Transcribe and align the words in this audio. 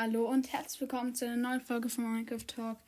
Hallo 0.00 0.30
und 0.30 0.52
herzlich 0.52 0.80
willkommen 0.82 1.12
zu 1.16 1.26
einer 1.26 1.34
neuen 1.34 1.60
Folge 1.60 1.88
von 1.88 2.04
Minecraft 2.04 2.46
Talk. 2.46 2.78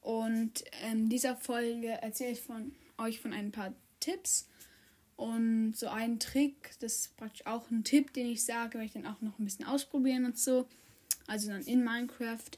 Und 0.00 0.64
in 0.90 1.08
dieser 1.08 1.36
Folge 1.36 1.90
erzähle 2.02 2.32
ich 2.32 2.40
von 2.40 2.72
euch 2.98 3.20
von 3.20 3.32
ein 3.32 3.52
paar 3.52 3.72
Tipps 4.00 4.48
und 5.14 5.74
so 5.76 5.86
einen 5.86 6.18
Trick. 6.18 6.72
Das 6.80 6.92
ist 6.92 7.16
praktisch 7.18 7.46
auch 7.46 7.70
ein 7.70 7.84
Tipp, 7.84 8.12
den 8.14 8.26
ich 8.26 8.44
sage, 8.44 8.74
werde 8.74 8.86
ich 8.86 8.94
dann 8.94 9.06
auch 9.06 9.20
noch 9.20 9.38
ein 9.38 9.44
bisschen 9.44 9.64
ausprobieren 9.64 10.24
und 10.24 10.38
so. 10.38 10.66
Also 11.28 11.50
dann 11.50 11.62
in 11.62 11.84
Minecraft. 11.84 12.50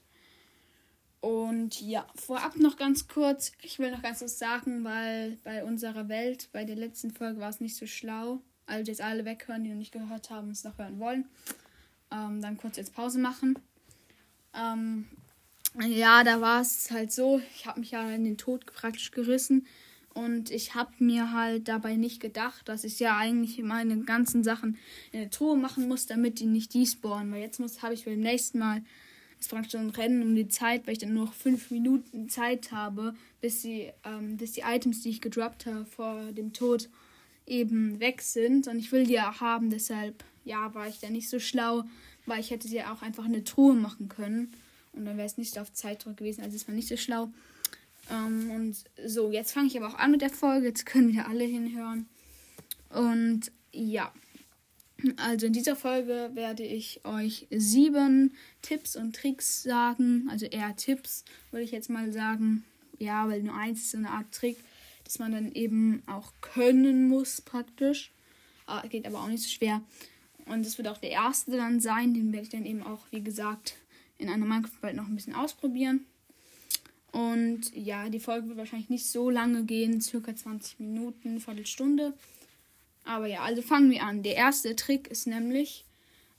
Und 1.20 1.79
ja, 1.82 2.06
vorab 2.14 2.56
noch 2.56 2.79
ganz 2.79 3.09
kurz, 3.09 3.52
ich 3.61 3.79
will 3.79 3.90
noch 3.90 4.00
ganz 4.00 4.20
kurz 4.20 4.38
sagen, 4.38 4.84
weil 4.84 5.36
bei 5.45 5.64
unserer 5.64 6.09
Welt, 6.09 6.48
bei 6.52 6.64
der 6.64 6.77
letzten 6.77 7.11
Folge 7.11 7.40
war 7.40 7.50
es 7.50 7.61
nicht 7.61 7.77
so 7.77 7.86
schlau. 7.86 8.40
Also 8.64 8.90
jetzt 8.90 9.02
alle 9.02 9.27
weghören, 9.27 9.64
die 9.64 9.68
noch 9.70 9.77
nicht 9.77 9.93
gehört 9.93 10.30
haben 10.30 10.46
und 10.46 10.52
es 10.52 10.64
noch 10.64 10.79
hören 10.79 10.98
wollen. 10.98 11.27
Ähm, 12.11 12.40
dann 12.40 12.56
kurz 12.56 12.79
jetzt 12.79 12.95
Pause 12.95 13.18
machen. 13.18 13.59
Ähm, 14.59 15.06
ja, 15.86 16.25
da 16.25 16.40
war 16.40 16.61
es 16.61 16.90
halt 16.90 17.12
so, 17.12 17.40
ich 17.54 17.66
habe 17.66 17.80
mich 17.80 17.93
ja 17.93 18.11
in 18.11 18.25
den 18.25 18.39
Tod 18.39 18.66
praktisch 18.66 19.11
gerissen 19.11 19.66
und 20.14 20.50
ich 20.50 20.75
habe 20.75 20.93
mir 20.99 21.32
halt 21.32 21.68
dabei 21.68 21.94
nicht 21.94 22.21
gedacht, 22.21 22.68
dass 22.68 22.82
ich 22.82 22.99
ja 22.99 23.16
eigentlich 23.16 23.63
meine 23.63 23.99
ganzen 24.00 24.43
Sachen 24.43 24.76
in 25.13 25.21
der 25.21 25.30
Truhe 25.30 25.57
machen 25.57 25.86
muss, 25.86 26.07
damit 26.07 26.40
die 26.40 26.46
nicht 26.46 26.75
despawnen. 26.75 27.32
Weil 27.32 27.43
jetzt 27.43 27.61
habe 27.82 27.94
ich 27.94 28.04
beim 28.04 28.21
nächsten 28.21 28.58
Mal 28.58 28.82
ist 29.39 29.50
praktisch 29.50 29.72
so 29.72 29.79
ein 29.79 29.90
Rennen 29.90 30.22
um 30.22 30.35
die 30.35 30.49
Zeit, 30.49 30.86
weil 30.86 30.94
ich 30.94 30.99
dann 30.99 31.14
nur 31.14 31.27
noch 31.27 31.32
fünf 31.32 31.71
Minuten 31.71 32.28
Zeit 32.28 32.72
habe, 32.72 33.14
bis 33.41 33.62
die, 33.62 33.92
ähm, 34.05 34.36
bis 34.36 34.52
die 34.52 34.62
Items, 34.62 35.02
die 35.02 35.11
ich 35.11 35.20
gedroppt 35.20 35.66
habe 35.66 35.84
vor 35.84 36.33
dem 36.33 36.52
Tod, 36.52 36.88
eben 37.47 38.00
weg 38.00 38.20
sind. 38.22 38.66
Und 38.66 38.80
ich 38.80 38.91
will 38.91 39.06
die 39.06 39.12
ja 39.12 39.38
haben, 39.38 39.70
deshalb 39.70 40.25
ja, 40.44 40.75
war 40.75 40.88
ich 40.88 40.98
da 40.98 41.11
nicht 41.11 41.28
so 41.28 41.38
schlau, 41.38 41.84
weil 42.28 42.41
ich 42.41 42.50
hätte 42.50 42.69
sie 42.69 42.83
auch 42.83 43.03
einfach 43.03 43.25
in 43.25 43.34
eine 43.34 43.45
Truhe 43.45 43.75
machen 43.75 44.09
können. 44.09 44.53
Und 44.92 45.05
dann 45.05 45.17
wäre 45.17 45.27
es 45.27 45.39
nicht 45.39 45.59
auf 45.59 45.73
Zeitdruck 45.73 46.17
gewesen, 46.17 46.42
also 46.42 46.56
ist 46.56 46.69
man 46.69 46.77
nicht 46.77 46.89
so 46.89 46.97
schlau. 46.97 47.31
Ähm, 48.11 48.50
und 48.50 48.77
so, 49.06 49.30
jetzt 49.30 49.52
fange 49.52 49.69
ich 49.69 49.77
aber 49.77 49.89
auch 49.89 49.98
an 49.98 50.11
mit 50.11 50.22
der 50.22 50.30
Folge. 50.30 50.69
Jetzt 50.69 50.86
können 50.86 51.08
wieder 51.08 51.28
alle 51.28 51.44
hinhören. 51.44 52.06
Und 52.91 53.52
ja, 53.72 54.12
also 55.17 55.47
in 55.47 55.52
dieser 55.52 55.77
Folge 55.77 56.30
werde 56.34 56.64
ich 56.64 57.05
euch 57.05 57.47
sieben 57.50 58.34
Tipps 58.62 58.97
und 58.97 59.14
Tricks 59.14 59.62
sagen. 59.62 60.28
Also 60.30 60.47
eher 60.47 60.74
Tipps, 60.77 61.24
würde 61.50 61.64
ich 61.64 61.70
jetzt 61.70 61.91
mal 61.91 62.12
sagen. 62.12 62.64
Ja, 62.98 63.28
weil 63.28 63.42
nur 63.42 63.55
eins 63.55 63.80
ist 63.80 63.91
so 63.92 63.98
eine 63.98 64.11
Art 64.11 64.33
Trick, 64.33 64.56
dass 65.05 65.19
man 65.19 65.33
dann 65.33 65.52
eben 65.52 66.02
auch 66.06 66.33
können 66.41 67.08
muss 67.08 67.41
praktisch. 67.41 68.11
Ah, 68.67 68.86
geht 68.86 69.06
aber 69.06 69.20
auch 69.20 69.28
nicht 69.28 69.45
so 69.45 69.48
schwer. 69.48 69.83
Und 70.48 70.64
das 70.64 70.78
wird 70.78 70.88
auch 70.88 70.98
der 70.98 71.10
erste 71.10 71.52
dann 71.52 71.80
sein. 71.80 72.14
Den 72.14 72.32
werde 72.32 72.44
ich 72.44 72.50
dann 72.50 72.66
eben 72.66 72.82
auch, 72.82 73.00
wie 73.10 73.22
gesagt, 73.22 73.77
in 74.18 74.28
einer 74.28 74.46
Minecraft-Welt 74.46 74.96
noch 74.96 75.06
ein 75.06 75.14
bisschen 75.14 75.34
ausprobieren. 75.34 76.06
Und 77.12 77.74
ja, 77.74 78.08
die 78.08 78.20
Folge 78.20 78.48
wird 78.48 78.58
wahrscheinlich 78.58 78.90
nicht 78.90 79.06
so 79.06 79.30
lange 79.30 79.64
gehen, 79.64 80.00
circa 80.00 80.34
20 80.34 80.80
Minuten, 80.80 81.40
Viertelstunde. 81.40 82.14
Aber 83.05 83.27
ja, 83.27 83.40
also 83.40 83.62
fangen 83.62 83.90
wir 83.90 84.02
an. 84.02 84.22
Der 84.22 84.36
erste 84.36 84.77
Trick 84.77 85.08
ist 85.08 85.27
nämlich, 85.27 85.84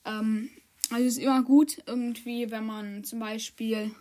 ähm, 0.06 0.50
also 0.92 1.06
es 1.06 1.18
ist 1.18 1.24
immer 1.24 1.44
gut, 1.44 1.82
irgendwie, 1.88 2.52
wenn 2.52 2.66
man 2.66 3.04
zum 3.04 3.20
Beispiel 3.20 3.92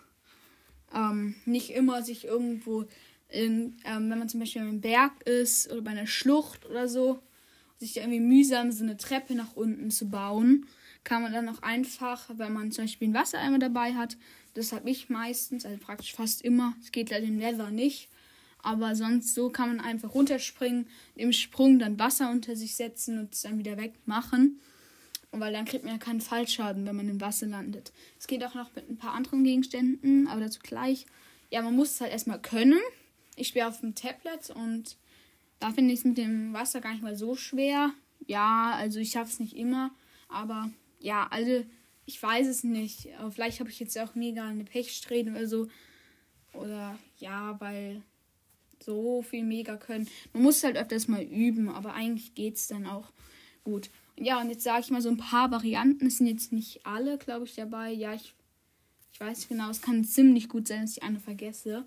ähm, 0.94 1.34
nicht 1.46 1.70
immer 1.70 2.02
sich 2.02 2.24
irgendwo, 2.24 2.84
in, 3.30 3.76
ähm, 3.84 4.10
wenn 4.10 4.18
man 4.18 4.28
zum 4.28 4.40
Beispiel 4.40 4.62
im 4.62 4.80
Berg 4.80 5.22
ist 5.26 5.70
oder 5.70 5.80
bei 5.82 5.90
einer 5.92 6.06
Schlucht 6.06 6.66
oder 6.66 6.88
so, 6.88 7.20
sich 7.78 7.96
irgendwie 7.98 8.20
mühsam 8.20 8.72
so 8.72 8.82
eine 8.82 8.96
Treppe 8.96 9.34
nach 9.34 9.54
unten 9.54 9.90
zu 9.90 10.08
bauen, 10.08 10.66
kann 11.04 11.22
man 11.22 11.32
dann 11.32 11.48
auch 11.48 11.62
einfach, 11.62 12.28
wenn 12.34 12.52
man 12.52 12.72
zum 12.72 12.84
Beispiel 12.84 13.06
einen 13.06 13.14
Wassereimer 13.14 13.58
dabei 13.58 13.94
hat, 13.94 14.16
das 14.54 14.72
habe 14.72 14.90
ich 14.90 15.08
meistens, 15.08 15.64
also 15.64 15.78
praktisch 15.78 16.12
fast 16.12 16.42
immer, 16.42 16.74
es 16.82 16.90
geht 16.90 17.10
leider 17.10 17.26
im 17.26 17.36
Nether 17.36 17.70
nicht, 17.70 18.08
aber 18.62 18.96
sonst 18.96 19.34
so 19.34 19.50
kann 19.50 19.68
man 19.68 19.80
einfach 19.80 20.14
runterspringen, 20.14 20.88
im 21.14 21.32
Sprung 21.32 21.78
dann 21.78 21.98
Wasser 21.98 22.30
unter 22.30 22.56
sich 22.56 22.74
setzen 22.74 23.18
und 23.18 23.34
es 23.34 23.42
dann 23.42 23.58
wieder 23.58 23.76
wegmachen. 23.76 24.60
Weil 25.30 25.52
dann 25.52 25.66
kriegt 25.66 25.84
man 25.84 25.92
ja 25.92 25.98
keinen 25.98 26.22
Fallschaden, 26.22 26.86
wenn 26.86 26.96
man 26.96 27.08
im 27.08 27.20
Wasser 27.20 27.46
landet. 27.46 27.92
Es 28.18 28.26
geht 28.26 28.42
auch 28.44 28.54
noch 28.54 28.74
mit 28.74 28.88
ein 28.88 28.96
paar 28.96 29.12
anderen 29.12 29.44
Gegenständen, 29.44 30.26
aber 30.26 30.40
dazu 30.40 30.60
gleich. 30.62 31.06
Ja, 31.50 31.60
man 31.62 31.76
muss 31.76 31.90
es 31.90 32.00
halt 32.00 32.12
erstmal 32.12 32.40
können. 32.40 32.80
Ich 33.36 33.48
spiele 33.48 33.68
auf 33.68 33.80
dem 33.80 33.94
Tablet 33.94 34.50
und 34.50 34.96
da 35.58 35.70
finde 35.70 35.92
ich 35.92 36.00
es 36.00 36.04
mit 36.04 36.18
dem 36.18 36.52
Wasser 36.52 36.80
gar 36.80 36.92
nicht 36.92 37.02
mal 37.02 37.16
so 37.16 37.34
schwer. 37.34 37.92
Ja, 38.26 38.72
also 38.74 39.00
ich 39.00 39.10
schaffe 39.10 39.32
es 39.32 39.40
nicht 39.40 39.56
immer. 39.56 39.90
Aber 40.28 40.70
ja, 41.00 41.26
also 41.30 41.64
ich 42.06 42.22
weiß 42.22 42.46
es 42.46 42.64
nicht. 42.64 43.08
Aber 43.18 43.30
vielleicht 43.30 43.60
habe 43.60 43.70
ich 43.70 43.80
jetzt 43.80 43.98
auch 43.98 44.14
mega 44.14 44.46
eine 44.46 44.64
Pechsträhne 44.64 45.32
oder 45.32 45.46
so. 45.46 45.68
Oder 46.52 46.98
ja, 47.18 47.60
weil 47.60 48.02
so 48.82 49.22
viel 49.22 49.44
mega 49.44 49.76
können. 49.76 50.08
Man 50.32 50.42
muss 50.42 50.62
halt 50.62 50.76
öfters 50.76 51.08
mal 51.08 51.22
üben, 51.22 51.68
aber 51.68 51.94
eigentlich 51.94 52.34
geht 52.34 52.56
es 52.56 52.68
dann 52.68 52.86
auch 52.86 53.12
gut. 53.64 53.90
Ja, 54.16 54.40
und 54.40 54.50
jetzt 54.50 54.64
sage 54.64 54.80
ich 54.80 54.90
mal 54.90 55.02
so 55.02 55.08
ein 55.08 55.16
paar 55.16 55.50
Varianten. 55.50 56.06
Es 56.06 56.18
sind 56.18 56.26
jetzt 56.26 56.52
nicht 56.52 56.84
alle, 56.86 57.18
glaube 57.18 57.44
ich, 57.44 57.54
dabei. 57.54 57.92
Ja, 57.92 58.14
ich, 58.14 58.34
ich 59.12 59.20
weiß 59.20 59.48
genau. 59.48 59.70
Es 59.70 59.82
kann 59.82 60.04
ziemlich 60.04 60.48
gut 60.48 60.68
sein, 60.68 60.82
dass 60.82 60.96
ich 60.96 61.02
eine 61.02 61.20
vergesse. 61.20 61.84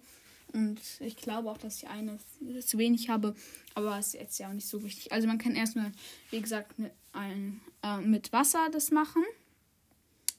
Und 0.54 0.80
ich 1.00 1.16
glaube 1.16 1.50
auch, 1.50 1.58
dass 1.58 1.78
ich 1.78 1.88
eine 1.88 2.18
zu 2.60 2.78
wenig 2.78 3.10
habe. 3.10 3.36
Aber 3.74 3.98
es 3.98 4.08
ist 4.08 4.14
jetzt 4.14 4.40
ja 4.40 4.50
auch 4.50 4.54
nicht 4.54 4.68
so 4.68 4.84
wichtig. 4.84 5.12
Also 5.12 5.28
man 5.28 5.38
kann 5.38 5.56
erstmal, 5.56 5.92
wie 6.30 6.42
gesagt, 6.42 6.78
mit, 6.78 6.92
ein, 7.14 7.62
äh, 7.84 8.00
mit 8.02 8.34
Wasser 8.34 8.70
das 8.72 8.92
machen. 8.92 9.24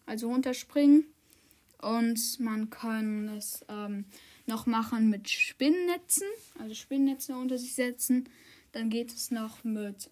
Also 0.07 0.29
runterspringen. 0.29 1.05
Und 1.81 2.39
man 2.41 2.71
kann 2.71 3.29
es 3.37 3.65
ähm, 3.69 4.05
noch 4.47 4.67
machen 4.67 5.11
mit 5.11 5.29
Spinnnetzen. 5.31 6.27
Also 6.59 6.75
Spinnnetze 6.75 7.35
unter 7.35 7.59
sich 7.59 7.75
setzen. 7.75 8.29
Dann 8.73 8.91
geht 8.91 9.13
es 9.13 9.31
noch 9.31 9.65
mit 9.65 10.11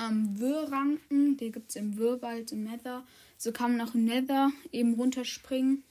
ähm, 0.00 0.38
Wirrranken. 0.38 1.36
Die 1.36 1.50
gibt 1.50 1.70
es 1.70 1.76
im 1.76 1.96
Wirrwald, 1.96 2.52
im 2.52 2.64
Nether. 2.64 3.04
So 3.38 3.52
kann 3.52 3.76
man 3.76 3.88
auch 3.88 3.94
im 3.94 4.04
Nether 4.04 4.50
eben 4.72 4.94
runterspringen. 4.94 5.82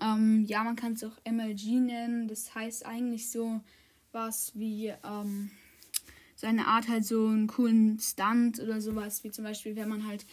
Ähm, 0.00 0.44
ja, 0.46 0.64
man 0.64 0.76
kann 0.76 0.94
es 0.94 1.04
auch 1.04 1.16
MLG 1.24 1.80
nennen. 1.80 2.28
Das 2.28 2.54
heißt 2.54 2.86
eigentlich 2.86 3.30
so 3.30 3.60
was 4.14 4.52
wie 4.54 4.92
ähm, 5.04 5.50
so 6.36 6.46
eine 6.46 6.66
Art 6.66 6.88
halt 6.88 7.04
so 7.04 7.26
einen 7.26 7.46
coolen 7.46 7.98
Stunt 7.98 8.60
oder 8.60 8.80
sowas, 8.80 9.24
wie 9.24 9.30
zum 9.30 9.44
Beispiel, 9.44 9.76
wenn 9.76 9.88
man 9.88 10.06
halt 10.06 10.24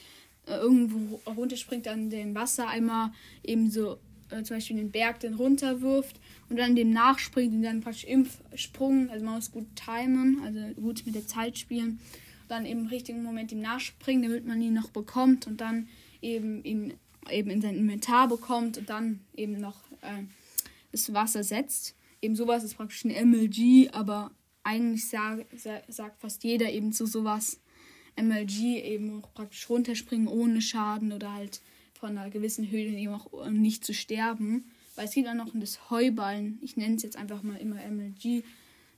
äh, 0.45 0.55
irgendwo 0.55 1.19
runterspringt 1.29 1.88
an 1.88 2.09
den 2.09 2.33
Wassereimer, 2.35 3.13
eben 3.44 3.69
so 3.69 3.97
äh, 4.29 4.44
zum 4.44 4.57
Beispiel 4.57 4.77
den 4.77 4.91
Berg 4.91 5.19
dann 5.19 5.33
runterwirft 5.33 6.19
und 6.50 6.57
dann 6.57 6.75
dem 6.75 6.91
nachspringt 6.91 7.53
und 7.53 7.63
dann 7.63 7.81
praktisch 7.81 8.05
im 8.05 8.27
Sprung, 8.55 9.09
also 9.09 9.25
man 9.25 9.35
muss 9.35 9.51
gut 9.51 9.67
timen, 9.75 10.41
also 10.44 10.59
gut 10.81 11.03
mit 11.05 11.16
der 11.16 11.27
Zeit 11.27 11.57
spielen, 11.57 12.00
dann 12.47 12.66
eben 12.66 12.81
im 12.81 12.88
richtigen 12.88 13.23
Moment 13.23 13.51
ihm 13.51 13.61
nachspringen, 13.61 14.23
damit 14.23 14.45
man 14.45 14.61
ihn 14.61 14.73
noch 14.73 14.89
bekommt 14.89 15.47
und 15.47 15.61
dann 15.61 15.88
eben 16.21 16.63
ihn 16.63 16.94
eben 17.29 17.49
in 17.49 17.61
sein 17.61 17.75
Inventar 17.75 18.27
bekommt 18.27 18.77
und 18.77 18.89
dann 18.89 19.21
eben 19.35 19.59
noch 19.59 19.79
äh, 20.01 20.23
das 20.91 21.13
Wasser 21.13 21.43
setzt. 21.43 21.95
Eben 22.21 22.35
sowas 22.35 22.63
ist 22.63 22.75
praktisch 22.75 23.05
ein 23.05 23.29
MLG, 23.29 23.89
aber 23.93 24.31
eigentlich 24.63 25.09
sag, 25.09 25.45
sag, 25.55 25.83
sagt 25.87 26.21
fast 26.21 26.43
jeder 26.43 26.71
eben 26.71 26.93
zu 26.93 27.05
sowas 27.05 27.59
MLG 28.15 28.83
eben 28.83 29.19
auch 29.19 29.33
praktisch 29.33 29.69
runterspringen 29.69 30.27
ohne 30.27 30.61
Schaden 30.61 31.11
oder 31.11 31.33
halt 31.33 31.61
von 31.93 32.17
einer 32.17 32.29
gewissen 32.29 32.69
Höhe 32.69 32.85
eben 32.97 33.13
auch 33.13 33.49
nicht 33.49 33.85
zu 33.85 33.93
sterben. 33.93 34.71
Weil 34.95 35.05
es 35.05 35.13
geht 35.13 35.27
auch 35.27 35.33
noch 35.33 35.51
das 35.53 35.89
Heuballen. 35.89 36.59
Ich 36.61 36.75
nenne 36.75 36.95
es 36.95 37.03
jetzt 37.03 37.15
einfach 37.15 37.43
mal 37.43 37.57
immer 37.57 37.77
MLG. 37.77 38.43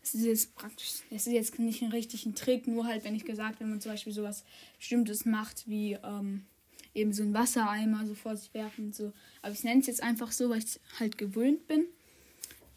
Es 0.01 0.15
ist 0.15 0.25
jetzt 0.25 0.55
praktisch, 0.55 0.87
es 1.11 1.27
ist 1.27 1.33
jetzt 1.33 1.59
nicht 1.59 1.81
ein 1.81 1.91
richtiger 1.91 2.33
Trick, 2.33 2.67
nur 2.67 2.85
halt, 2.85 3.05
wenn 3.05 3.15
ich 3.15 3.23
gesagt, 3.23 3.59
wenn 3.59 3.69
man 3.69 3.79
zum 3.79 3.91
Beispiel 3.91 4.11
sowas 4.11 4.43
Bestimmtes 4.77 5.25
macht, 5.25 5.67
wie 5.69 5.93
ähm, 6.03 6.45
eben 6.93 7.13
so 7.13 7.23
ein 7.23 7.33
Wassereimer 7.33 8.05
so 8.05 8.13
vor 8.13 8.35
sich 8.35 8.53
werfen 8.53 8.85
und 8.85 8.95
so. 8.95 9.13
Aber 9.41 9.51
ich 9.51 9.63
nenne 9.63 9.81
es 9.81 9.87
jetzt 9.87 10.03
einfach 10.03 10.31
so, 10.31 10.49
weil 10.49 10.59
ich 10.59 10.79
halt 10.99 11.17
gewöhnt 11.17 11.67
bin. 11.67 11.85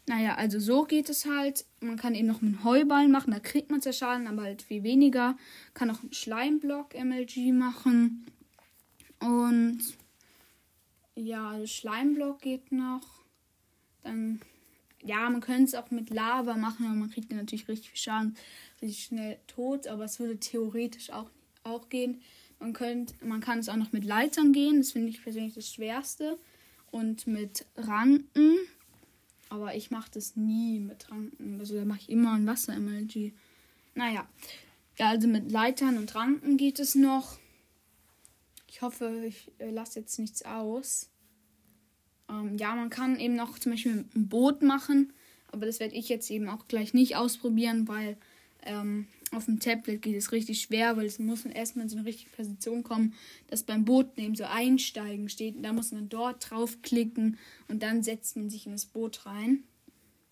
Naja, 0.07 0.35
also 0.35 0.59
so 0.59 0.83
geht 0.85 1.09
es 1.09 1.25
halt. 1.25 1.65
Man 1.81 1.97
kann 1.97 2.15
eben 2.15 2.27
noch 2.27 2.41
einen 2.41 2.63
Heuballen 2.63 3.11
machen, 3.11 3.31
da 3.31 3.39
kriegt 3.39 3.69
man 3.69 3.81
zwar 3.81 3.93
Schaden, 3.93 4.27
aber 4.27 4.43
halt 4.43 4.61
viel 4.61 4.83
weniger. 4.83 5.37
Kann 5.73 5.91
auch 5.91 6.01
einen 6.01 6.13
Schleimblock 6.13 6.93
MLG 6.95 7.51
machen. 7.51 8.25
Und 9.19 9.79
ja, 11.15 11.49
also 11.49 11.67
Schleimblock 11.67 12.41
geht 12.41 12.71
noch. 12.71 13.23
Dann, 14.03 14.39
ja, 15.03 15.29
man 15.29 15.41
könnte 15.41 15.63
es 15.63 15.75
auch 15.75 15.91
mit 15.91 16.09
Lava 16.09 16.55
machen, 16.55 16.85
aber 16.85 16.95
man 16.95 17.09
kriegt 17.09 17.29
dann 17.29 17.39
natürlich 17.39 17.67
richtig 17.67 17.89
viel 17.89 17.99
Schaden, 17.99 18.37
richtig 18.81 19.03
schnell 19.03 19.39
tot. 19.47 19.87
Aber 19.87 20.05
es 20.05 20.19
würde 20.19 20.39
theoretisch 20.39 21.09
auch, 21.09 21.29
auch 21.63 21.89
gehen. 21.89 22.21
Man, 22.59 22.73
könnt, 22.73 23.21
man 23.23 23.41
kann 23.41 23.59
es 23.59 23.69
auch 23.69 23.75
noch 23.75 23.91
mit 23.91 24.03
Leitern 24.03 24.53
gehen. 24.53 24.77
Das 24.77 24.91
finde 24.91 25.09
ich 25.09 25.21
persönlich 25.21 25.53
das 25.53 25.71
Schwerste. 25.71 26.37
Und 26.91 27.27
mit 27.27 27.65
Ranken. 27.75 28.55
Aber 29.49 29.75
ich 29.75 29.91
mache 29.91 30.11
das 30.13 30.35
nie 30.35 30.79
mit 30.79 31.09
Ranken. 31.09 31.59
Also 31.59 31.75
da 31.75 31.85
mache 31.85 31.99
ich 32.01 32.09
immer 32.09 32.33
ein 32.33 32.45
Wasser-MLG. 32.45 33.33
Naja. 33.95 34.27
Ja, 34.97 35.09
also 35.09 35.27
mit 35.27 35.51
Leitern 35.51 35.97
und 35.97 36.15
Ranken 36.15 36.57
geht 36.57 36.79
es 36.79 36.95
noch. 36.95 37.39
Ich 38.67 38.81
hoffe, 38.81 39.23
ich 39.25 39.51
äh, 39.59 39.69
lasse 39.69 39.99
jetzt 39.99 40.19
nichts 40.19 40.43
aus. 40.43 41.09
Ähm, 42.29 42.57
ja, 42.57 42.75
man 42.75 42.89
kann 42.89 43.19
eben 43.19 43.35
noch 43.35 43.57
zum 43.59 43.71
Beispiel 43.71 44.05
ein 44.15 44.27
Boot 44.27 44.61
machen, 44.61 45.13
aber 45.51 45.65
das 45.65 45.79
werde 45.79 45.95
ich 45.95 46.09
jetzt 46.09 46.29
eben 46.29 46.49
auch 46.49 46.67
gleich 46.67 46.93
nicht 46.93 47.15
ausprobieren, 47.15 47.87
weil 47.87 48.17
ähm, 48.63 49.07
auf 49.33 49.45
dem 49.45 49.59
Tablet 49.59 50.01
geht 50.01 50.15
es 50.15 50.31
richtig 50.31 50.61
schwer, 50.61 50.97
weil 50.97 51.05
es 51.05 51.19
muss 51.19 51.43
man 51.43 51.53
erstmal 51.53 51.83
in 51.83 51.89
so 51.89 51.97
eine 51.97 52.05
richtige 52.05 52.29
Position 52.31 52.83
kommen, 52.83 53.13
dass 53.47 53.63
beim 53.63 53.85
Boot 53.85 54.17
neben 54.17 54.35
so 54.35 54.45
einsteigen 54.45 55.29
steht. 55.29 55.55
Und 55.55 55.63
da 55.63 55.73
muss 55.73 55.91
man 55.91 56.09
dort 56.09 56.49
draufklicken 56.49 57.37
und 57.67 57.83
dann 57.83 58.03
setzt 58.03 58.37
man 58.37 58.49
sich 58.49 58.65
in 58.65 58.71
das 58.71 58.85
Boot 58.85 59.25
rein. 59.25 59.63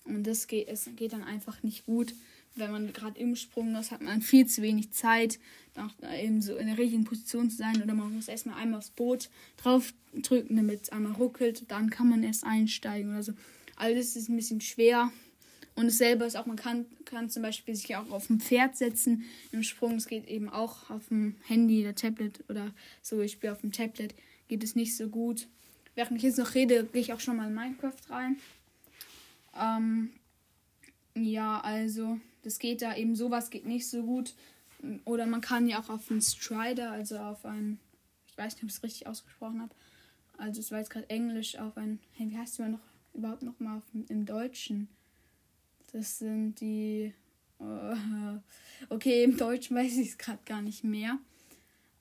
Und 0.05 0.25
das 0.25 0.47
geht, 0.47 0.67
es 0.67 0.89
geht 0.95 1.13
dann 1.13 1.23
einfach 1.23 1.63
nicht 1.63 1.85
gut. 1.85 2.13
Wenn 2.55 2.71
man 2.71 2.93
gerade 2.93 3.19
im 3.19 3.35
Sprung 3.35 3.75
ist, 3.75 3.91
hat 3.91 4.01
man 4.01 4.21
viel 4.21 4.45
zu 4.45 4.61
wenig 4.61 4.91
Zeit, 4.91 5.39
da 5.73 5.89
eben 6.15 6.41
so 6.41 6.55
in 6.55 6.67
der 6.67 6.77
richtigen 6.77 7.03
Position 7.03 7.49
zu 7.49 7.57
sein. 7.57 7.81
Oder 7.83 7.93
man 7.93 8.13
muss 8.13 8.29
erstmal 8.29 8.57
einmal 8.57 8.77
aufs 8.77 8.91
Boot 8.91 9.29
draufdrücken, 9.57 10.55
damit 10.55 10.83
es 10.83 10.89
einmal 10.89 11.13
ruckelt. 11.13 11.69
Dann 11.69 11.89
kann 11.89 12.09
man 12.09 12.23
erst 12.23 12.45
einsteigen 12.45 13.11
oder 13.11 13.23
so. 13.23 13.33
Alles 13.75 14.15
ist 14.15 14.29
ein 14.29 14.37
bisschen 14.37 14.61
schwer. 14.61 15.11
Und 15.75 15.87
es 15.87 15.97
selber 15.97 16.25
ist 16.25 16.37
auch, 16.37 16.45
man 16.45 16.55
kann, 16.55 16.85
kann 17.03 17.29
zum 17.29 17.43
Beispiel 17.43 17.75
sich 17.75 17.95
auch 17.97 18.09
auf 18.09 18.29
ein 18.29 18.39
Pferd 18.39 18.77
setzen 18.77 19.25
im 19.51 19.61
Sprung. 19.61 19.95
Es 19.95 20.07
geht 20.07 20.25
eben 20.27 20.49
auch 20.49 20.89
auf 20.89 21.09
dem 21.09 21.35
Handy 21.45 21.81
oder 21.81 21.93
Tablet 21.93 22.43
oder 22.49 22.73
so. 23.01 23.19
Ich 23.19 23.33
spiele 23.33 23.51
auf 23.51 23.59
dem 23.59 23.73
Tablet, 23.73 24.15
geht 24.47 24.63
es 24.63 24.75
nicht 24.75 24.95
so 24.95 25.09
gut. 25.09 25.47
Während 25.93 26.17
ich 26.17 26.23
jetzt 26.23 26.37
noch 26.37 26.55
rede, 26.55 26.85
gehe 26.85 27.01
ich 27.01 27.11
auch 27.11 27.19
schon 27.19 27.35
mal 27.35 27.47
in 27.47 27.53
Minecraft 27.53 28.09
rein. 28.09 28.37
Ähm, 29.57 30.11
ja, 31.15 31.59
also 31.59 32.19
das 32.43 32.59
geht 32.59 32.81
da 32.81 32.95
eben 32.95 33.15
sowas 33.15 33.49
geht 33.49 33.65
nicht 33.65 33.89
so 33.89 34.03
gut. 34.03 34.33
Oder 35.03 35.25
man 35.25 35.41
kann 35.41 35.67
ja 35.67 35.81
auch 35.81 35.89
auf 35.89 36.09
einen 36.09 36.21
Strider, 36.21 36.91
also 36.91 37.17
auf 37.17 37.45
einen, 37.45 37.79
ich 38.27 38.37
weiß 38.37 38.53
nicht, 38.53 38.63
ob 38.63 38.69
ich 38.69 38.75
es 38.75 38.83
richtig 38.83 39.07
ausgesprochen 39.07 39.61
habe. 39.61 39.73
Also 40.37 40.61
es 40.61 40.71
war 40.71 40.79
jetzt 40.79 40.89
gerade 40.89 41.09
Englisch 41.09 41.57
auf 41.57 41.75
ein, 41.77 41.99
hey, 42.13 42.29
wie 42.29 42.37
heißt 42.37 42.59
du 42.59 42.69
noch 42.69 42.79
überhaupt 43.13 43.41
noch 43.41 43.59
mal 43.59 43.77
auf, 43.77 43.83
im 44.09 44.25
Deutschen? 44.25 44.89
Das 45.95 46.19
sind 46.19 46.59
die. 46.59 47.13
Uh, 47.57 47.95
okay, 48.89 49.23
im 49.23 49.37
Deutschen 49.37 49.77
weiß 49.77 49.95
ich 49.95 50.09
es 50.09 50.17
gerade 50.17 50.41
gar 50.45 50.61
nicht 50.61 50.83
mehr. 50.83 51.19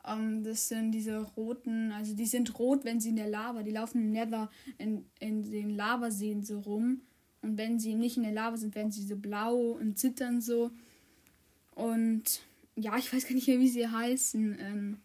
Um, 0.03 0.19
ähm, 0.19 0.45
das 0.45 0.67
sind 0.69 0.91
diese 0.91 1.19
roten, 1.19 1.93
also 1.93 2.13
die 2.17 2.27
sind 2.27 2.59
rot, 2.59 2.85
wenn 2.85 2.99
sie 2.99 3.11
in 3.11 3.17
der 3.17 3.29
Lava, 3.29 3.63
die 3.63 3.71
laufen 3.71 4.03
im 4.03 4.11
Nether 4.11 4.51
in, 4.79 5.07
in 5.21 5.49
den 5.49 5.71
Lavaseen 5.71 6.43
so 6.43 6.59
rum. 6.59 7.03
Und 7.41 7.57
wenn 7.57 7.79
sie 7.79 7.95
nicht 7.95 8.17
in 8.17 8.25
der 8.25 8.33
Lava 8.33 8.57
sind, 8.57 8.75
werden 8.75 8.91
sie 8.91 9.07
so 9.07 9.15
blau 9.15 9.55
und 9.55 9.97
zittern 9.97 10.41
so. 10.41 10.73
Und 11.77 12.43
ja, 12.75 12.99
ich 12.99 13.13
weiß 13.13 13.29
gar 13.29 13.35
nicht 13.35 13.47
mehr, 13.47 13.61
wie 13.61 13.69
sie 13.69 13.87
heißen. 13.87 14.59
Ähm, 14.59 14.99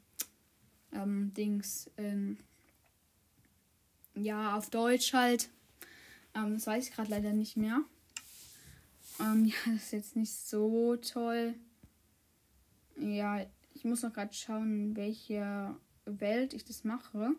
ähm, 0.94 1.32
Dings. 1.36 1.92
Ähm, 1.96 2.38
ja, 4.16 4.58
auf 4.58 4.72
Deutsch 4.72 5.14
halt. 5.14 5.50
Ähm, 6.34 6.56
das 6.56 6.66
weiß 6.66 6.88
ich 6.88 6.96
gerade 6.96 7.12
leider 7.12 7.34
nicht 7.34 7.56
mehr. 7.56 7.84
Ähm, 9.20 9.46
ja, 9.46 9.56
das 9.66 9.84
ist 9.84 9.92
jetzt 9.92 10.16
nicht 10.16 10.34
so 10.34 10.96
toll. 10.98 11.56
Ja, 12.98 13.46
ich 13.74 13.86
muss 13.86 14.04
noch 14.04 14.14
gerade 14.14 14.34
schauen, 14.34 14.90
in 14.90 14.96
welcher 14.96 15.80
Welt 16.06 16.54
ich 16.54 16.66
das 16.66 16.84
mache. 16.84 17.32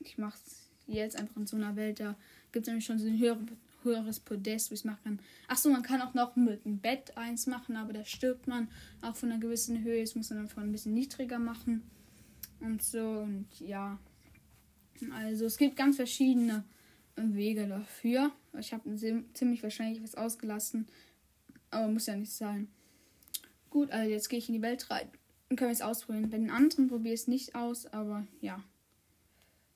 Ich 0.00 0.18
mache 0.18 0.38
es 0.46 0.70
jetzt 0.86 1.16
einfach 1.16 1.36
in 1.36 1.46
so 1.46 1.56
einer 1.56 1.76
Welt, 1.76 2.00
da 2.00 2.16
gibt 2.50 2.66
es 2.66 2.68
nämlich 2.68 2.84
schon 2.84 2.98
so 2.98 3.06
ein 3.06 3.18
höhere, 3.18 3.44
höheres 3.82 4.20
Podest, 4.20 4.70
wo 4.70 4.74
ich 4.74 4.80
es 4.80 4.84
machen 4.84 5.02
kann. 5.04 5.20
Achso, 5.48 5.70
man 5.70 5.82
kann 5.82 6.02
auch 6.02 6.14
noch 6.14 6.36
mit 6.36 6.64
dem 6.64 6.78
Bett 6.78 7.16
eins 7.16 7.46
machen, 7.46 7.76
aber 7.76 7.92
da 7.92 8.04
stirbt 8.04 8.46
man 8.46 8.68
auch 9.00 9.16
von 9.16 9.30
einer 9.30 9.40
gewissen 9.40 9.82
Höhe. 9.82 10.00
Das 10.00 10.14
muss 10.14 10.30
man 10.30 10.40
dann 10.40 10.48
von 10.48 10.64
ein 10.64 10.72
bisschen 10.72 10.94
niedriger 10.94 11.38
machen. 11.38 11.82
Und 12.60 12.82
so, 12.82 13.20
und 13.20 13.46
ja. 13.60 13.98
Also 15.12 15.46
es 15.46 15.56
gibt 15.56 15.76
ganz 15.76 15.96
verschiedene 15.96 16.64
Wege 17.16 17.66
dafür. 17.66 18.32
Ich 18.58 18.72
habe 18.72 18.96
ziemlich 19.34 19.62
wahrscheinlich 19.62 20.02
was 20.02 20.14
ausgelassen. 20.14 20.86
Aber 21.70 21.88
muss 21.88 22.06
ja 22.06 22.16
nicht 22.16 22.32
sein. 22.32 22.68
Gut, 23.70 23.90
also 23.90 24.10
jetzt 24.10 24.28
gehe 24.28 24.38
ich 24.38 24.48
in 24.48 24.54
die 24.54 24.62
Welt 24.62 24.90
rein. 24.90 25.08
Und 25.48 25.56
können 25.56 25.70
wir 25.70 25.74
es 25.74 25.80
ausprobieren. 25.80 26.30
Bei 26.30 26.38
den 26.38 26.50
anderen 26.50 26.88
probiere 26.88 27.14
ich 27.14 27.22
es 27.22 27.28
nicht 27.28 27.54
aus, 27.54 27.86
aber 27.86 28.26
ja. 28.40 28.62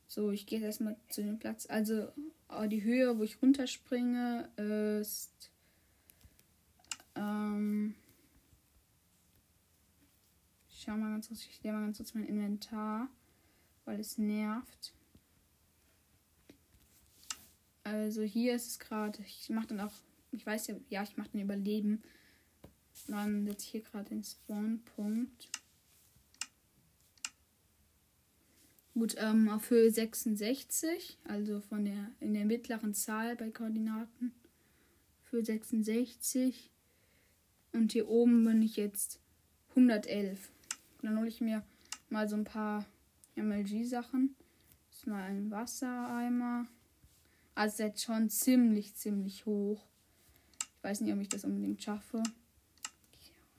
So, 0.07 0.31
ich 0.31 0.47
gehe 0.47 0.59
jetzt 0.59 0.67
erstmal 0.67 0.97
zu 1.09 1.23
dem 1.23 1.39
Platz. 1.39 1.67
Also 1.67 2.09
äh, 2.49 2.69
die 2.69 2.85
Höhe, 2.85 3.19
wo 3.19 3.23
ich 3.23 3.41
runterspringe, 3.43 4.49
ist. 4.57 5.51
Ähm, 7.15 7.95
ich 10.69 10.83
schau 10.83 10.97
mal 10.97 11.11
ganz 11.11 11.29
kurz, 11.29 11.47
ich 11.47 11.65
mal 11.65 11.81
ganz 11.81 11.97
kurz 11.97 12.15
mein 12.15 12.27
Inventar, 12.27 13.09
weil 13.85 13.99
es 13.99 14.19
nervt. 14.19 14.93
Also 17.87 18.23
hier 18.23 18.57
ist 18.57 18.67
es 18.67 18.79
gerade. 18.81 19.23
Ich 19.23 19.49
mache 19.49 19.69
dann 19.69 19.79
auch. 19.81 19.93
Ich 20.33 20.45
weiß 20.45 20.67
ja, 20.67 20.75
ja, 20.89 21.05
ich 21.05 21.17
mache 21.17 21.29
dann 21.33 21.41
Überleben. 21.41 22.03
Dann 23.07 23.47
setze 23.47 23.65
ich 23.65 23.71
hier 23.71 23.83
gerade 23.83 24.09
den 24.09 24.25
Spawnpunkt. 24.25 25.49
Gut, 28.93 29.15
ähm, 29.19 29.49
auf 29.49 29.71
Höhe 29.71 29.91
66, 29.91 31.19
also 31.25 31.61
von 31.61 31.85
der 31.85 32.11
in 32.19 32.35
der 32.35 32.45
mittleren 32.45 32.93
Zahl 32.93 33.37
bei 33.37 33.51
Koordinaten. 33.51 34.33
Für 35.23 35.45
66. 35.45 36.73
Und 37.73 37.93
hier 37.93 38.09
oben 38.09 38.45
bin 38.45 38.63
ich 38.63 38.77
jetzt 38.77 39.21
111. 39.71 40.51
dann 41.03 41.19
hole 41.19 41.29
ich 41.29 41.41
mir 41.41 41.63
mal 42.11 42.29
so 42.29 42.35
ein 42.35 42.45
paar 42.45 42.85
MLG-Sachen. 43.37 44.35
Das 44.89 44.99
ist 44.99 45.07
mal 45.07 45.23
ein 45.23 45.53
Wassereimer. 45.53 46.67
Also 47.57 47.85
jetzt 47.85 48.05
schon 48.05 48.29
ziemlich, 48.29 48.95
ziemlich 48.95 49.47
hoch. 49.47 49.83
Ich 50.61 50.85
weiß 50.85 51.01
nicht, 51.01 51.13
ob 51.15 51.21
ich 51.21 51.31
das 51.31 51.45
unbedingt 51.45 51.83
schaffe. 51.83 52.23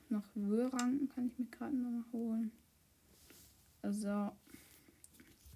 Noch 0.10 0.24
Würranken 0.36 1.10
kann 1.10 1.28
ich 1.28 1.40
mir 1.40 1.48
gerade 1.48 1.76
noch 1.76 2.14
holen. 2.14 2.52
Also, 3.82 4.32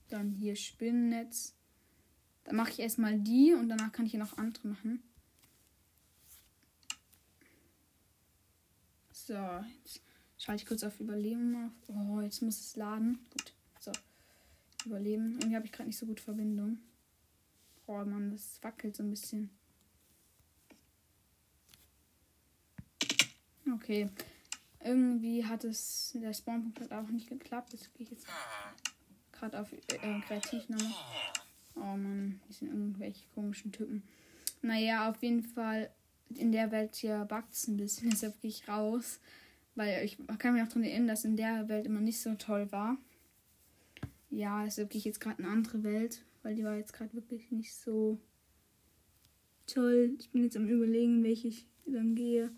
dann 0.10 0.32
hier 0.32 0.56
Spinnennetz. 0.56 1.54
Dann 2.44 2.56
mache 2.56 2.72
ich 2.72 2.80
erstmal 2.80 3.20
die 3.20 3.54
und 3.54 3.70
danach 3.70 3.92
kann 3.92 4.06
ich 4.06 4.12
hier 4.12 4.20
noch 4.20 4.38
andere 4.40 4.68
machen. 4.68 5.04
So, 9.12 9.36
jetzt 9.84 10.02
schalte 10.40 10.64
ich 10.64 10.68
kurz 10.68 10.84
auf 10.84 11.00
Überleben 11.00 11.56
auf. 11.68 11.90
Oh, 11.90 12.22
jetzt 12.22 12.42
muss 12.42 12.60
es 12.60 12.76
laden. 12.76 13.20
Gut. 13.30 13.54
So. 13.80 13.92
Überleben. 14.88 15.34
Irgendwie 15.34 15.56
habe 15.56 15.68
ich 15.68 15.72
gerade 15.72 15.88
nicht 15.88 16.00
so 16.00 16.08
gut 16.08 16.20
Verbindung. 16.20 16.80
Oh 17.94 18.06
Mann, 18.06 18.32
das 18.32 18.58
wackelt 18.62 18.96
so 18.96 19.04
ein 19.04 19.10
bisschen. 19.10 19.50
Okay. 23.74 24.10
Irgendwie 24.82 25.46
hat 25.46 25.66
es, 25.66 26.16
der 26.16 26.34
Spawnpunkt 26.34 26.80
hat 26.80 26.94
auch 26.94 27.10
nicht 27.10 27.28
geklappt. 27.28 27.74
Das 27.74 27.94
gehe 27.94 28.06
ich 28.06 28.12
jetzt 28.12 28.28
gerade 29.34 29.60
auf 29.60 29.74
äh, 29.74 30.22
kreativ 30.22 30.70
nochmal. 30.70 30.94
Oh 31.76 31.98
Mann, 31.98 32.40
die 32.48 32.54
sind 32.54 32.70
irgendwelche 32.70 33.28
komischen 33.36 33.74
Typen. 33.74 34.04
Naja, 34.62 35.10
auf 35.10 35.22
jeden 35.22 35.44
Fall 35.44 35.92
in 36.30 36.54
der 36.54 36.72
Welt 36.72 36.96
hier 36.96 37.26
backt 37.26 37.54
es 37.54 37.68
ein 37.68 37.76
bisschen. 37.76 38.10
Deshalb 38.12 38.40
gehe 38.40 38.52
ich 38.52 38.70
raus. 38.70 39.20
Weil 39.76 40.06
ich 40.06 40.18
kann 40.38 40.54
mich 40.54 40.64
auch 40.64 40.68
daran 40.68 40.84
erinnern, 40.84 41.10
dass 41.10 41.26
in 41.26 41.36
der 41.36 41.68
Welt 41.68 41.86
immer 41.86 42.00
nicht 42.00 42.22
so 42.22 42.36
toll 42.36 42.72
war. 42.72 42.96
Ja, 44.30 44.64
deshalb 44.64 44.90
gehe 44.90 45.00
ich 45.00 45.06
jetzt 45.06 45.20
gerade 45.20 45.40
in 45.42 45.46
eine 45.46 45.54
andere 45.54 45.84
Welt 45.84 46.24
weil 46.44 46.56
die 46.56 46.64
war 46.64 46.76
jetzt 46.76 46.94
gerade 46.94 47.14
wirklich 47.14 47.52
nicht 47.52 47.74
so 47.74 48.20
toll. 49.68 50.16
Ich 50.20 50.30
bin 50.32 50.44
jetzt 50.44 50.58
am 50.58 50.68
überlegen, 50.68 51.24
welche 51.24 51.48
ich 51.48 51.68
dann 51.86 52.16
gehe. 52.16 52.52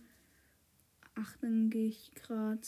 Ach, 1.15 1.37
dann 1.37 1.69
gehe 1.69 1.87
ich 1.87 2.11
gerade. 2.15 2.61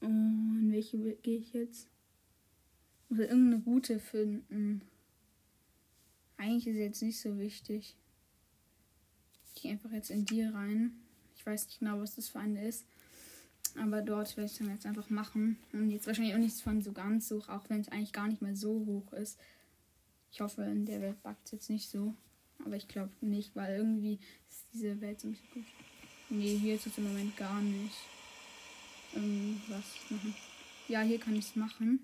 Und 0.00 0.70
welche 0.70 1.16
gehe 1.16 1.38
ich 1.38 1.52
jetzt? 1.52 1.88
Muss 3.08 3.18
halt 3.18 3.30
irgendeine 3.30 3.62
gute 3.62 3.98
finden. 3.98 4.82
Eigentlich 6.36 6.66
ist 6.66 6.76
jetzt 6.76 7.02
nicht 7.02 7.20
so 7.20 7.38
wichtig. 7.38 7.96
Ich 9.46 9.62
gehe 9.62 9.72
einfach 9.72 9.92
jetzt 9.92 10.10
in 10.10 10.24
die 10.24 10.42
rein. 10.42 11.00
Ich 11.36 11.44
weiß 11.44 11.66
nicht 11.66 11.78
genau, 11.78 12.00
was 12.00 12.16
das 12.16 12.28
für 12.28 12.38
eine 12.38 12.66
ist. 12.66 12.86
Aber 13.76 14.02
dort 14.02 14.36
werde 14.36 14.50
ich 14.50 14.58
dann 14.58 14.70
jetzt 14.70 14.86
einfach 14.86 15.10
machen. 15.10 15.58
Und 15.72 15.90
jetzt 15.90 16.06
wahrscheinlich 16.06 16.34
auch 16.34 16.38
nichts 16.38 16.60
von 16.60 16.82
so 16.82 16.92
ganz 16.92 17.30
hoch, 17.30 17.48
auch 17.48 17.68
wenn 17.68 17.80
es 17.80 17.88
eigentlich 17.88 18.12
gar 18.12 18.28
nicht 18.28 18.42
mehr 18.42 18.56
so 18.56 18.84
hoch 18.86 19.12
ist. 19.14 19.38
Ich 20.32 20.40
hoffe, 20.40 20.62
in 20.62 20.86
der 20.86 21.00
Welt 21.00 21.22
backt 21.22 21.46
es 21.46 21.52
jetzt 21.52 21.70
nicht 21.70 21.88
so. 21.88 22.14
Aber 22.64 22.76
ich 22.76 22.88
glaube 22.88 23.12
nicht, 23.20 23.54
weil 23.56 23.76
irgendwie 23.76 24.18
ist 24.48 24.64
diese 24.72 25.00
Welt 25.00 25.20
so 25.20 25.28
ein 25.28 25.32
bisschen 25.32 25.50
gut. 25.54 25.64
Nee, 26.30 26.56
hier 26.56 26.76
ist 26.76 26.86
es 26.86 26.98
im 26.98 27.04
Moment 27.04 27.36
gar 27.36 27.60
nicht. 27.60 27.94
Irgendwas 29.12 29.84
machen. 30.08 30.34
Ja, 30.88 31.02
hier 31.02 31.18
kann 31.18 31.36
ich 31.36 31.46
es 31.46 31.56
machen. 31.56 32.00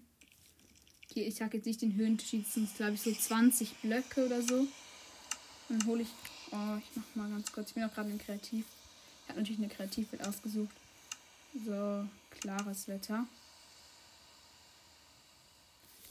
Hier, 1.13 1.27
ich 1.27 1.35
sag 1.35 1.55
jetzt 1.55 1.67
nicht 1.67 1.83
den 1.83 1.95
Höhenunterschied, 1.95 2.47
sind 2.47 2.75
glaube 2.77 2.95
ich 2.95 3.03
so 3.03 3.13
20 3.13 3.75
Blöcke 3.77 4.27
oder 4.27 4.43
so. 4.43 4.67
Dann 5.69 5.85
hole 5.87 6.03
ich. 6.03 6.09
Oh, 6.53 6.77
ich 6.79 6.97
mach 6.97 7.17
mal 7.17 7.31
ganz 7.31 7.51
kurz. 7.53 7.69
Ich 7.69 7.75
bin 7.75 7.85
auch 7.85 7.95
gerade 7.95 8.11
in 8.11 8.19
Kreativ. 8.19 8.65
Ich 9.23 9.29
habe 9.29 9.41
natürlich 9.41 9.61
eine 9.61 9.69
Kreativwelt 9.69 10.27
ausgesucht. 10.27 10.75
So, 11.53 12.07
klares 12.31 12.87
Wetter. 12.87 13.27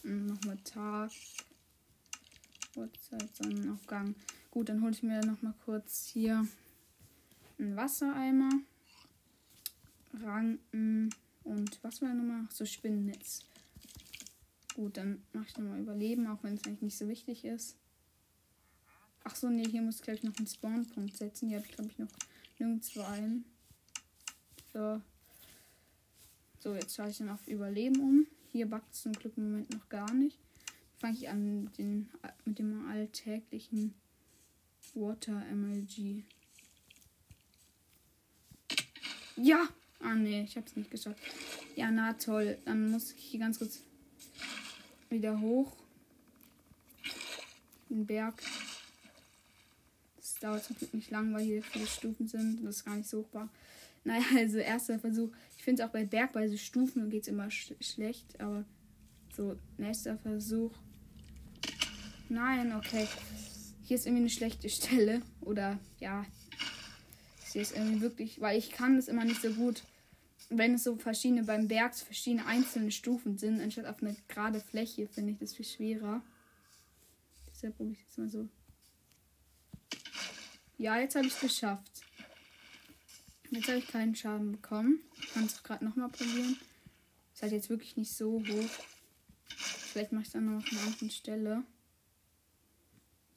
Nochmal 0.04 0.58
Tag. 0.66 1.12
Uhrzeit, 2.76 3.36
Sonnenaufgang. 3.38 4.16
Gut, 4.52 4.68
dann 4.68 4.82
hole 4.82 4.92
ich 4.92 5.02
mir 5.02 5.26
noch 5.26 5.42
mal 5.42 5.54
kurz 5.64 6.08
hier 6.08 6.46
einen 7.58 7.76
Wassereimer. 7.78 8.50
Ranken 10.22 11.10
und 11.46 11.84
was 11.84 12.02
war 12.02 12.14
nochmal? 12.14 12.46
So 12.52 12.66
Spinnennetz. 12.66 13.46
Gut, 14.76 14.98
dann 14.98 15.24
mache 15.32 15.46
ich 15.48 15.58
nochmal 15.58 15.80
Überleben, 15.80 16.28
auch 16.28 16.44
wenn 16.44 16.56
es 16.56 16.66
eigentlich 16.66 16.82
nicht 16.82 16.98
so 16.98 17.08
wichtig 17.08 17.46
ist. 17.46 17.78
Ach 19.24 19.36
so, 19.36 19.50
nee, 19.50 19.66
hier 19.66 19.84
muss 19.84 19.98
ich 19.98 20.02
gleich 20.02 20.22
noch 20.24 20.36
einen 20.38 20.48
Spawnpunkt 20.48 21.16
setzen. 21.16 21.48
Hier 21.48 21.60
habe 21.60 21.68
ich, 21.68 21.76
glaube 21.76 21.92
ich, 21.92 21.98
noch 21.98 22.12
nirgendwo 22.58 23.04
einen. 23.04 23.46
So. 24.74 25.02
So, 26.60 26.76
jetzt 26.76 26.96
schaue 26.96 27.10
ich 27.10 27.18
dann 27.18 27.30
auf 27.30 27.48
Überleben 27.48 28.00
um. 28.02 28.28
Hier 28.52 28.66
backt 28.66 28.94
es 28.94 29.04
zum 29.04 29.14
Glück 29.14 29.34
im 29.38 29.52
Moment 29.52 29.74
noch 29.74 29.88
gar 29.88 30.14
nicht. 30.14 30.38
Fange 31.00 31.14
ich 31.14 31.30
an 31.30 31.64
mit, 31.64 31.78
den, 31.78 32.10
mit 32.44 32.60
dem 32.60 32.90
alltäglichen 32.90 33.94
Water 34.94 35.44
MLG. 35.54 36.24
Ja! 39.38 39.70
Ah, 40.02 40.16
nee, 40.16 40.44
ich 40.44 40.58
hab's 40.58 40.76
nicht 40.76 40.92
geschafft. 40.92 41.22
Ja, 41.76 41.92
na 41.92 42.14
toll. 42.14 42.58
Dann 42.66 42.92
muss 42.92 43.12
ich 43.12 43.24
hier 43.24 43.40
ganz 43.40 43.60
kurz 43.60 43.82
wieder 45.10 45.40
hoch. 45.40 45.76
Den 47.90 48.06
Berg. 48.06 48.42
Das 50.18 50.36
dauert 50.36 50.64
zum 50.64 50.78
Glück 50.78 50.94
nicht 50.94 51.12
lang, 51.12 51.34
weil 51.34 51.44
hier 51.44 51.64
viele 51.64 51.88
Stufen 51.88 52.28
sind. 52.28 52.66
Das 52.66 52.78
ist 52.78 52.86
gar 52.86 52.96
nicht 52.96 53.10
so 53.10 53.20
hochbar. 53.20 53.50
Naja, 54.04 54.24
also 54.36 54.58
erster 54.58 55.00
Versuch. 55.00 55.30
Finde 55.70 55.86
auch 55.86 55.92
bei 55.92 56.04
Berg, 56.04 56.34
bei 56.34 56.48
so 56.48 56.58
Stufen 56.58 57.12
geht 57.12 57.22
es 57.22 57.28
immer 57.28 57.52
sch 57.52 57.76
schlecht. 57.80 58.42
Aber 58.42 58.66
so, 59.38 59.56
nächster 59.78 60.18
Versuch. 60.18 60.72
Nein, 62.28 62.76
okay. 62.76 63.08
Hier 63.84 63.94
ist 63.94 64.08
irgendwie 64.08 64.24
eine 64.24 64.32
schlechte 64.32 64.68
Stelle. 64.68 65.22
Oder 65.42 65.78
ja. 66.00 66.26
Hier 67.54 67.62
ist 67.62 67.78
irgendwie 67.78 68.02
wirklich, 68.02 68.42
weil 68.42 68.58
ich 68.58 68.72
kann 68.72 68.96
das 68.96 69.08
immer 69.08 69.24
nicht 69.26 69.44
so 69.44 69.52
gut, 69.52 69.84
wenn 70.50 70.74
es 70.74 70.86
so 70.86 70.96
verschiedene 70.96 71.44
beim 71.44 71.68
Berg 71.68 71.94
verschiedene 71.94 72.48
einzelne 72.48 72.90
Stufen 72.90 73.38
sind, 73.38 73.62
anstatt 73.62 73.86
auf 73.86 74.02
eine 74.02 74.16
gerade 74.28 74.62
Fläche, 74.62 75.08
finde 75.08 75.34
ich 75.34 75.38
das 75.38 75.54
viel 75.54 75.66
schwerer. 75.66 76.24
Deshalb 77.54 77.78
probiere 77.78 77.94
ich 77.94 78.06
jetzt 78.08 78.18
mal 78.18 78.30
so. 78.32 78.50
Ja, 80.80 80.98
jetzt 80.98 81.14
habe 81.14 81.28
ich 81.28 81.34
es 81.36 81.40
geschafft. 81.40 82.09
Jetzt 83.52 83.68
habe 83.68 83.80
ich 83.80 83.88
keinen 83.88 84.16
Schaden 84.16 84.52
bekommen. 84.52 85.00
Ich 85.20 85.34
kann 85.34 85.46
es 85.46 85.64
gerade 85.64 85.84
nochmal 85.84 86.10
probieren. 86.10 86.58
Ist 87.34 87.42
halt 87.42 87.52
jetzt 87.52 87.70
wirklich 87.70 87.98
nicht 87.98 88.14
so 88.14 88.44
hoch. 88.48 88.70
Vielleicht 89.48 90.12
mache 90.12 90.22
ich 90.22 90.28
es 90.28 90.34
dann 90.34 90.46
noch 90.46 90.64
auf 90.64 90.72
einer 90.72 90.82
anderen 90.82 91.10
Stelle. 91.10 91.64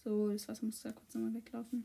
So, 0.04 0.30
das 0.30 0.48
Wasser 0.48 0.66
muss 0.66 0.82
da 0.82 0.92
kurz 0.92 1.14
nochmal 1.14 1.34
weglaufen. 1.34 1.84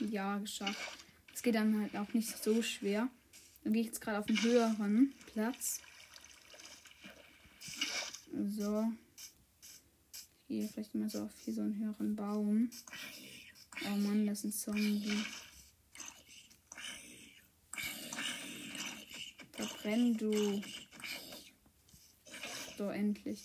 Ja, 0.00 0.38
geschafft. 0.38 0.98
Es 1.34 1.42
geht 1.42 1.54
dann 1.54 1.80
halt 1.80 1.96
auch 1.96 2.12
nicht 2.12 2.42
so 2.42 2.62
schwer. 2.62 3.08
Dann 3.64 3.72
gehe 3.72 3.82
ich 3.82 3.88
jetzt 3.88 4.00
gerade 4.00 4.18
auf 4.18 4.28
einen 4.28 4.42
höheren 4.42 5.14
Platz. 5.32 5.80
So. 8.32 8.92
Ich 10.12 10.48
gehe 10.48 10.68
vielleicht 10.68 10.94
mal 10.94 11.08
so 11.08 11.22
auf 11.22 11.32
hier 11.44 11.54
so 11.54 11.62
einen 11.62 11.78
höheren 11.78 12.14
Baum. 12.14 12.70
Oh 13.86 13.96
Mann, 13.96 14.26
das 14.26 14.44
ist 14.44 14.66
ein 14.68 14.74
Zombie. 14.74 15.24
Verbrenn 19.58 20.16
du. 20.16 20.62
So, 22.76 22.90
endlich. 22.90 23.42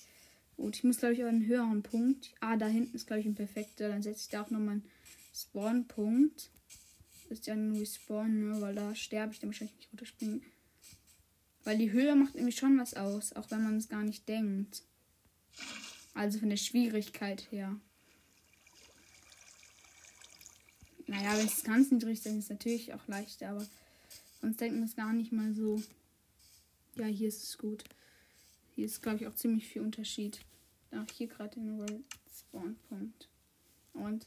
Gut, 0.57 0.75
ich 0.75 0.83
muss, 0.83 0.97
glaube 0.97 1.15
ich, 1.15 1.23
auf 1.23 1.29
einen 1.29 1.47
höheren 1.47 1.81
Punkt. 1.81 2.35
Ah, 2.39 2.55
da 2.55 2.67
hinten 2.67 2.95
ist, 2.95 3.07
glaube 3.07 3.21
ich, 3.21 3.25
ein 3.25 3.33
perfekter. 3.33 3.89
Dann 3.89 4.03
setze 4.03 4.21
ich 4.21 4.29
da 4.29 4.43
auch 4.43 4.51
nochmal 4.51 4.75
einen 4.75 4.91
Spawn-Punkt. 5.33 6.51
Ist 7.29 7.47
ja 7.47 7.55
nur 7.55 7.81
Respawn, 7.81 8.47
ne? 8.47 8.61
Weil 8.61 8.75
da 8.75 8.93
sterbe 8.93 9.33
ich 9.33 9.39
dann 9.39 9.49
wahrscheinlich 9.49 9.75
nicht 9.75 9.91
runterspringen. 9.91 10.43
Weil 11.63 11.79
die 11.79 11.91
Höhe 11.91 12.15
macht 12.15 12.35
nämlich 12.35 12.57
schon 12.57 12.77
was 12.77 12.93
aus, 12.93 13.33
auch 13.33 13.49
wenn 13.49 13.63
man 13.63 13.77
es 13.77 13.89
gar 13.89 14.03
nicht 14.03 14.29
denkt. 14.29 14.83
Also 16.13 16.37
von 16.37 16.49
der 16.49 16.57
Schwierigkeit 16.57 17.51
her. 17.51 17.75
Naja, 21.07 21.35
wenn 21.37 21.47
es 21.47 21.63
ganz 21.63 21.89
niedrig 21.89 22.19
ist, 22.19 22.27
dann 22.27 22.37
ist 22.37 22.45
es 22.45 22.49
natürlich 22.51 22.93
auch 22.93 23.07
leichter, 23.07 23.49
aber 23.49 23.65
sonst 24.41 24.61
denkt 24.61 24.75
man 24.75 24.87
es 24.87 24.95
gar 24.95 25.11
nicht 25.11 25.31
mal 25.31 25.53
so. 25.55 25.81
Ja, 26.95 27.05
hier 27.05 27.27
ist 27.27 27.43
es 27.43 27.57
gut. 27.57 27.83
Hier 28.75 28.85
ist, 28.85 29.01
glaube 29.01 29.17
ich, 29.17 29.27
auch 29.27 29.35
ziemlich 29.35 29.67
viel 29.67 29.81
Unterschied. 29.81 30.39
Ach, 30.91 31.05
hier 31.11 31.27
gerade 31.27 31.55
den 31.59 31.77
World 31.77 32.03
Spawn 32.31 32.75
Punkt. 32.89 33.29
Und. 33.93 34.25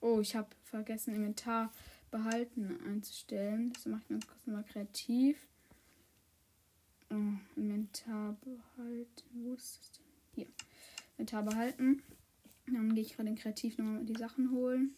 Oh, 0.00 0.20
ich 0.20 0.34
habe 0.34 0.48
vergessen, 0.64 1.14
Inventar 1.14 1.72
behalten 2.10 2.80
einzustellen. 2.86 3.72
Das 3.72 3.86
mache 3.86 4.02
ich 4.04 4.10
noch 4.10 4.26
kurz 4.26 4.46
mal 4.46 4.64
kreativ. 4.64 5.46
Oh, 7.10 7.34
Inventar 7.56 8.36
behalten. 8.42 9.44
Wo 9.44 9.54
ist 9.54 9.78
das 9.78 9.92
denn? 9.92 10.06
Hier. 10.34 10.46
Inventar 11.12 11.42
behalten. 11.42 12.02
Dann 12.66 12.94
gehe 12.94 13.04
ich 13.04 13.16
gerade 13.16 13.28
in 13.28 13.36
Kreativ 13.36 13.78
nochmal 13.78 14.04
die 14.04 14.16
Sachen 14.16 14.50
holen. 14.50 14.94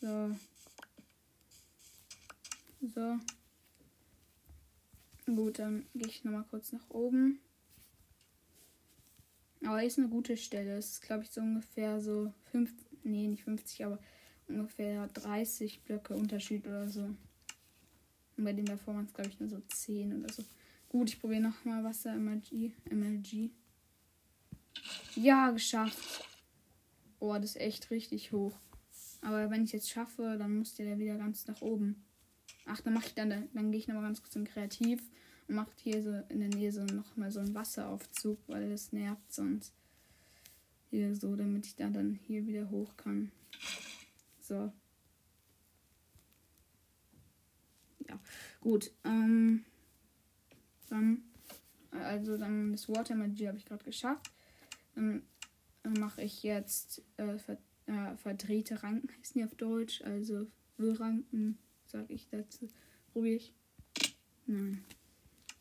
So. 0.00 0.36
So. 2.94 3.18
Gut, 5.26 5.58
dann 5.58 5.86
gehe 5.94 6.08
ich 6.08 6.24
nochmal 6.24 6.44
kurz 6.50 6.72
nach 6.72 6.88
oben. 6.90 7.40
Aber 9.64 9.82
ist 9.82 9.98
eine 9.98 10.08
gute 10.08 10.36
Stelle. 10.36 10.76
Es 10.76 10.92
ist, 10.92 11.02
glaube 11.02 11.24
ich, 11.24 11.30
so 11.30 11.40
ungefähr 11.40 12.00
so 12.00 12.32
50, 12.52 12.86
nee, 13.02 13.26
nicht 13.26 13.42
50, 13.44 13.84
aber 13.84 13.98
ungefähr 14.46 15.08
30 15.08 15.82
Blöcke 15.82 16.14
Unterschied 16.14 16.66
oder 16.66 16.88
so. 16.88 17.00
Und 18.36 18.44
bei 18.44 18.52
dem 18.52 18.66
davor 18.66 18.94
waren 18.94 19.06
es, 19.06 19.14
glaube 19.14 19.30
ich, 19.30 19.40
nur 19.40 19.48
so 19.48 19.60
10 19.60 20.22
oder 20.22 20.32
so. 20.32 20.44
Gut, 20.88 21.08
ich 21.08 21.20
probiere 21.20 21.40
nochmal 21.40 21.82
Wasser 21.82 22.14
MLG. 22.14 22.72
MLG. 22.90 23.50
Ja, 25.16 25.50
geschafft. 25.50 26.24
Oh, 27.18 27.32
das 27.34 27.46
ist 27.46 27.56
echt 27.56 27.90
richtig 27.90 28.32
hoch. 28.32 28.52
Aber 29.26 29.50
wenn 29.50 29.64
ich 29.64 29.72
jetzt 29.72 29.90
schaffe, 29.90 30.36
dann 30.38 30.56
muss 30.58 30.76
der 30.76 31.00
wieder 31.00 31.16
ganz 31.16 31.48
nach 31.48 31.60
oben. 31.60 32.04
Ach, 32.64 32.80
dann 32.82 32.94
mache 32.94 33.06
ich 33.06 33.14
dann, 33.14 33.48
dann 33.52 33.72
gehe 33.72 33.80
ich 33.80 33.88
nochmal 33.88 34.04
ganz 34.04 34.22
kurz 34.22 34.36
in 34.36 34.44
Kreativ 34.44 35.02
und 35.48 35.56
mache 35.56 35.72
hier 35.82 36.00
so 36.00 36.12
in 36.28 36.38
der 36.38 36.48
Nähe 36.48 36.70
so 36.70 36.84
nochmal 36.84 37.32
so 37.32 37.40
einen 37.40 37.52
Wasseraufzug, 37.52 38.38
weil 38.46 38.70
das 38.70 38.92
nervt 38.92 39.32
sonst. 39.32 39.74
Hier 40.90 41.12
so, 41.16 41.34
damit 41.34 41.66
ich 41.66 41.74
da 41.74 41.90
dann 41.90 42.14
hier 42.14 42.46
wieder 42.46 42.70
hoch 42.70 42.96
kann. 42.96 43.32
So. 44.40 44.72
Ja, 48.08 48.20
gut. 48.60 48.92
Ähm, 49.02 49.64
dann, 50.88 51.24
also 51.90 52.38
dann 52.38 52.70
das 52.70 52.88
Water 52.88 53.16
Magie 53.16 53.48
habe 53.48 53.58
ich 53.58 53.64
gerade 53.64 53.84
geschafft. 53.84 54.30
Dann, 54.94 55.24
dann 55.82 55.94
mache 55.94 56.22
ich 56.22 56.44
jetzt 56.44 57.02
äh, 57.16 57.36
äh, 57.86 58.16
verdrehte 58.16 58.82
Ranken, 58.82 59.08
heißen 59.18 59.38
die 59.40 59.44
auf 59.44 59.54
Deutsch, 59.54 60.02
also 60.02 60.46
Wirranken 60.76 61.58
sag 61.86 62.10
ich 62.10 62.28
dazu. 62.28 62.68
Probiere 63.12 63.36
ich. 63.36 63.52
Nein. 64.46 64.84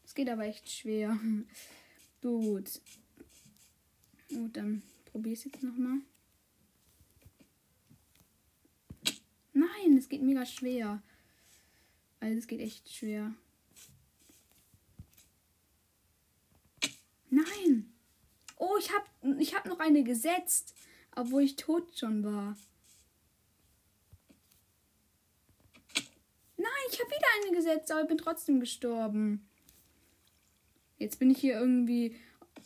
Es 0.03 0.13
geht 0.13 0.29
aber 0.29 0.45
echt 0.45 0.69
schwer. 0.69 1.17
Gut. 2.21 2.81
Gut, 4.29 4.57
dann 4.57 4.81
es 5.23 5.43
jetzt 5.45 5.63
nochmal. 5.63 5.99
Nein, 9.53 9.97
es 9.97 10.09
geht 10.09 10.21
mega 10.21 10.45
schwer. 10.45 11.01
Also 12.19 12.37
es 12.37 12.47
geht 12.47 12.59
echt 12.59 12.91
schwer. 12.93 13.33
Nein! 17.29 17.93
Oh, 18.57 18.77
ich 18.79 18.91
habe 18.91 19.39
ich 19.39 19.55
hab 19.55 19.65
noch 19.65 19.79
eine 19.79 20.03
gesetzt, 20.03 20.74
obwohl 21.15 21.43
ich 21.43 21.55
tot 21.55 21.97
schon 21.97 22.23
war. 22.23 22.55
ich 26.95 26.99
habe 26.99 27.09
wieder 27.09 27.27
eine 27.43 27.55
gesetzt, 27.55 27.91
aber 27.91 28.01
ich 28.01 28.07
bin 28.07 28.17
trotzdem 28.17 28.59
gestorben. 28.59 29.45
Jetzt 30.97 31.19
bin 31.19 31.29
ich 31.29 31.39
hier 31.39 31.59
irgendwie, 31.59 32.15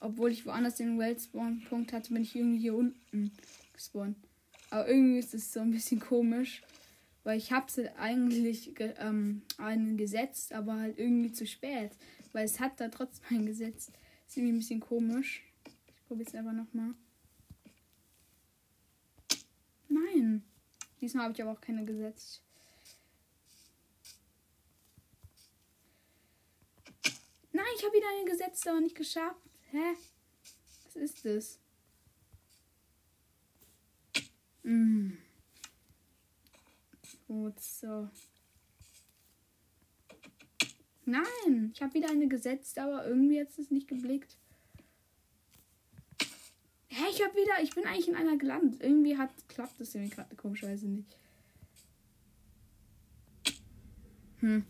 obwohl 0.01 0.31
ich 0.31 0.45
woanders 0.45 0.75
den 0.75 0.99
Well-Spawn-Punkt 0.99 1.93
hatte, 1.93 2.13
bin 2.13 2.21
ich 2.21 2.35
irgendwie 2.35 2.59
hier 2.59 2.75
unten 2.75 3.31
gespawnt. 3.73 4.17
Aber 4.69 4.87
irgendwie 4.87 5.17
ist 5.17 5.33
es 5.33 5.51
so 5.51 5.61
ein 5.61 5.71
bisschen 5.71 5.99
komisch, 5.99 6.61
weil 7.23 7.37
ich 7.37 7.51
habe 7.51 7.91
eigentlich 7.97 8.75
ge 8.75 8.93
ähm, 8.99 9.41
einen 9.57 9.97
gesetzt, 9.97 10.53
aber 10.53 10.75
halt 10.75 10.99
irgendwie 10.99 11.31
zu 11.31 11.47
spät, 11.47 11.91
weil 12.33 12.45
es 12.45 12.59
hat 12.59 12.79
da 12.79 12.89
trotzdem 12.89 13.37
einen 13.37 13.45
gesetzt. 13.47 13.91
Ist 14.27 14.37
irgendwie 14.37 14.53
ein 14.53 14.59
bisschen 14.59 14.79
komisch. 14.79 15.43
Ich 15.87 16.05
probiere 16.07 16.29
es 16.29 16.35
einfach 16.35 16.53
nochmal. 16.53 16.93
Nein. 20.19 20.43
Diesmal 20.99 21.23
habe 21.25 21.33
ich 21.33 21.41
aber 21.41 21.51
auch 21.51 21.61
keine 21.61 21.85
gesetzt. 21.85 22.43
Nein, 27.51 27.65
ich 27.77 27.83
habe 27.83 27.95
wieder 27.95 28.07
eine 28.09 28.29
gesetzt, 28.29 28.67
aber 28.67 28.81
nicht 28.81 28.95
geschafft. 28.95 29.49
Hä? 29.71 29.95
Was 30.83 30.95
ist 30.95 31.25
das? 31.25 31.59
Mm. 34.63 35.11
Gut, 37.27 37.59
so. 37.59 38.09
Nein, 41.05 41.71
ich 41.73 41.81
habe 41.81 41.93
wieder 41.93 42.09
eine 42.09 42.27
gesetzt, 42.27 42.77
aber 42.77 43.07
irgendwie 43.07 43.39
hat 43.39 43.57
es 43.57 43.71
nicht 43.71 43.87
geblickt. 43.87 44.37
Hä, 46.91 47.03
ich 47.11 47.23
habe 47.23 47.35
wieder, 47.35 47.61
ich 47.61 47.75
bin 47.75 47.85
eigentlich 47.85 48.07
in 48.07 48.15
einer 48.15 48.37
gelandet. 48.37 48.81
Irgendwie 48.81 49.17
hat, 49.17 49.29
klappt 49.47 49.79
das 49.79 49.93
irgendwie 49.93 50.15
gerade 50.15 50.35
komischerweise 50.35 50.87
nicht. 50.87 51.17
Hm. 54.39 54.65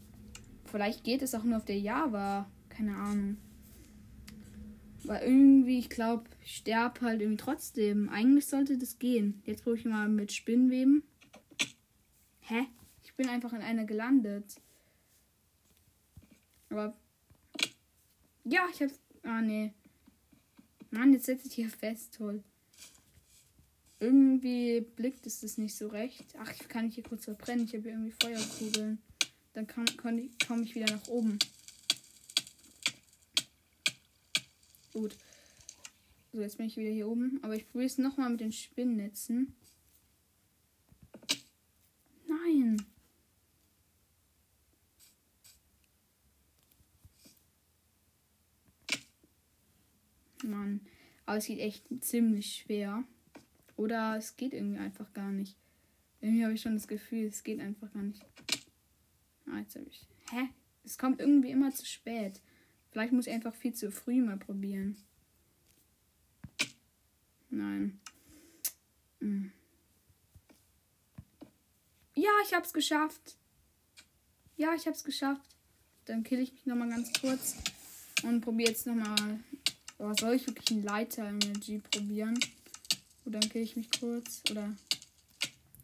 Vielleicht 0.65 1.03
geht 1.03 1.21
es 1.21 1.33
auch 1.33 1.43
nur 1.43 1.57
auf 1.57 1.65
der 1.65 1.79
Java. 1.79 2.49
Keine 2.67 2.95
Ahnung. 2.95 3.37
Weil 5.05 5.23
irgendwie, 5.23 5.79
ich 5.79 5.89
glaube, 5.89 6.25
ich 6.43 6.57
sterbe 6.57 7.01
halt 7.01 7.21
irgendwie 7.21 7.43
trotzdem. 7.43 8.09
Eigentlich 8.09 8.47
sollte 8.47 8.77
das 8.77 8.99
gehen. 8.99 9.41
Jetzt 9.45 9.63
probiere 9.63 9.79
ich 9.79 9.85
mal 9.85 10.09
mit 10.09 10.33
Spinnweben. 10.33 11.03
Hä? 12.41 12.67
Ich 13.03 13.13
bin 13.13 13.29
einfach 13.29 13.53
in 13.53 13.61
einer 13.61 13.85
gelandet. 13.85 14.61
Aber. 16.69 16.93
Ja, 18.43 18.67
ich 18.73 18.81
hab's. 18.81 18.99
Ah, 19.23 19.41
nee. 19.41 19.73
Mann, 20.91 21.13
jetzt 21.13 21.25
setze 21.25 21.47
ich 21.47 21.53
hier 21.53 21.69
fest. 21.69 22.15
Toll. 22.15 22.43
Irgendwie 23.99 24.81
blickt 24.81 25.25
es 25.27 25.41
das 25.41 25.57
nicht 25.57 25.75
so 25.75 25.87
recht. 25.87 26.33
Ach, 26.39 26.51
ich 26.51 26.67
kann 26.67 26.89
hier 26.89 27.03
kurz 27.03 27.25
verbrennen. 27.25 27.65
Ich 27.65 27.73
habe 27.73 27.83
hier 27.83 27.91
irgendwie 27.91 28.15
Feuerkugeln. 28.21 29.01
Dann 29.53 29.67
komme 29.67 30.63
ich 30.63 30.75
wieder 30.75 30.91
nach 30.91 31.07
oben. 31.07 31.37
Gut. 34.93 35.17
So, 36.31 36.41
jetzt 36.41 36.57
bin 36.57 36.67
ich 36.67 36.77
wieder 36.77 36.91
hier 36.91 37.07
oben. 37.07 37.39
Aber 37.43 37.55
ich 37.55 37.67
probiere 37.67 37.87
es 37.87 37.97
nochmal 37.97 38.29
mit 38.29 38.39
den 38.39 38.51
Spinnnetzen. 38.51 39.55
Nein. 42.27 42.85
Mann. 50.49 50.81
Aber 51.25 51.37
es 51.37 51.45
geht 51.45 51.59
echt 51.59 51.85
ziemlich 52.01 52.55
schwer. 52.55 53.03
Oder 53.75 54.17
es 54.17 54.35
geht 54.35 54.53
irgendwie 54.53 54.79
einfach 54.79 55.13
gar 55.13 55.31
nicht. 55.31 55.55
Irgendwie 56.21 56.43
habe 56.43 56.53
ich 56.53 56.61
schon 56.61 56.73
das 56.73 56.87
Gefühl, 56.87 57.27
es 57.27 57.43
geht 57.43 57.59
einfach 57.59 57.91
gar 57.93 58.03
nicht. 58.03 58.25
Ah, 59.45 59.59
jetzt 59.59 59.75
habe 59.75 59.85
ich. 59.87 60.05
Hä? 60.31 60.49
Es 60.83 60.97
kommt 60.97 61.19
irgendwie 61.19 61.51
immer 61.51 61.71
zu 61.71 61.85
spät. 61.85 62.41
Vielleicht 62.91 63.13
muss 63.13 63.27
ich 63.27 63.33
einfach 63.33 63.53
viel 63.53 63.73
zu 63.73 63.91
früh 63.91 64.21
mal 64.21 64.37
probieren. 64.37 64.97
Nein. 67.49 67.99
Hm. 69.19 69.51
Ja, 72.15 72.31
ich 72.45 72.53
hab's 72.53 72.73
geschafft. 72.73 73.37
Ja, 74.57 74.73
ich 74.75 74.87
hab's 74.87 75.03
geschafft. 75.03 75.55
Dann 76.05 76.23
kill 76.23 76.39
ich 76.39 76.51
mich 76.51 76.65
nochmal 76.65 76.89
ganz 76.89 77.11
kurz 77.21 77.55
und 78.23 78.41
probiere 78.41 78.71
jetzt 78.71 78.87
nochmal. 78.87 79.39
Oh, 80.01 80.13
soll 80.17 80.35
ich 80.35 80.47
wirklich 80.47 80.71
einen 80.71 80.83
Leiter-Energy 80.83 81.79
probieren? 81.79 82.39
Oder 83.25 83.39
dann 83.39 83.49
kill 83.49 83.61
ich 83.61 83.75
mich 83.75 83.91
kurz. 83.99 84.41
Oder. 84.49 84.73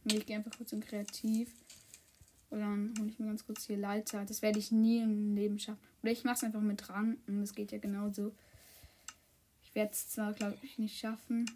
Nee, 0.06 0.18
ich 0.18 0.26
gehe 0.26 0.38
einfach 0.38 0.56
kurz 0.58 0.72
in 0.72 0.80
Kreativ. 0.80 1.52
Und 2.50 2.62
dann 2.62 2.94
hole 2.98 3.10
ich 3.10 3.20
mir 3.20 3.28
ganz 3.28 3.46
kurz 3.46 3.66
hier 3.68 3.76
Leiter. 3.76 4.24
Das 4.24 4.42
werde 4.42 4.58
ich 4.58 4.72
nie 4.72 5.02
im 5.02 5.36
Leben 5.36 5.60
schaffen. 5.60 5.82
Oder 6.02 6.14
ich 6.14 6.24
mache 6.24 6.36
es 6.36 6.44
einfach 6.46 6.62
mit 6.62 6.88
Ranken. 6.88 7.42
Das 7.42 7.54
geht 7.54 7.74
ja 7.74 7.78
genauso. 7.78 8.34
Ich 9.64 9.76
werde 9.76 9.92
es 9.92 10.08
zwar, 10.08 10.32
glaube 10.32 10.58
ich, 10.62 10.78
nicht 10.78 10.98
schaffen. 10.98 11.52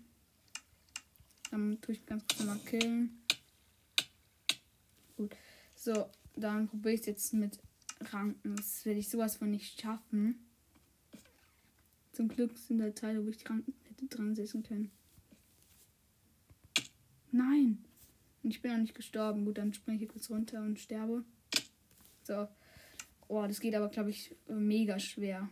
Dann 1.52 1.80
tue 1.80 1.96
ich 1.96 2.06
ganz 2.06 2.24
kurz 2.28 2.44
mal 2.44 2.60
killen. 2.60 3.24
Gut. 5.16 5.34
So, 5.76 6.10
dann 6.36 6.68
probiere 6.68 6.96
ich 6.96 7.00
es 7.02 7.06
jetzt 7.06 7.34
mit 7.34 7.58
Ranken. 8.12 8.58
Das 8.58 8.84
werde 8.84 9.00
ich 9.00 9.08
sowas 9.08 9.38
von 9.38 9.50
nicht 9.50 9.80
schaffen. 9.80 10.49
Zum 12.20 12.28
Glück 12.28 12.58
sind 12.58 12.80
da 12.80 12.90
Teile, 12.90 13.26
wo 13.26 13.30
ich 13.30 13.50
Ranken 13.50 13.74
hätte 13.88 14.06
dran 14.08 14.36
setzen 14.36 14.62
können. 14.62 14.92
Nein! 17.32 17.86
Und 18.44 18.50
ich 18.52 18.62
bin 18.62 18.74
noch 18.74 18.80
nicht 18.80 18.94
gestorben. 18.94 19.46
Gut, 19.46 19.58
dann 19.58 19.74
springe 19.74 20.04
ich 20.04 20.10
kurz 20.10 20.30
runter 20.30 20.62
und 20.62 20.78
sterbe. 20.78 21.24
So. 22.24 22.50
Oh, 23.30 23.46
das 23.48 23.62
geht 23.62 23.74
aber, 23.74 23.88
glaube 23.88 24.10
ich, 24.10 24.36
mega 24.50 25.00
schwer. 25.00 25.48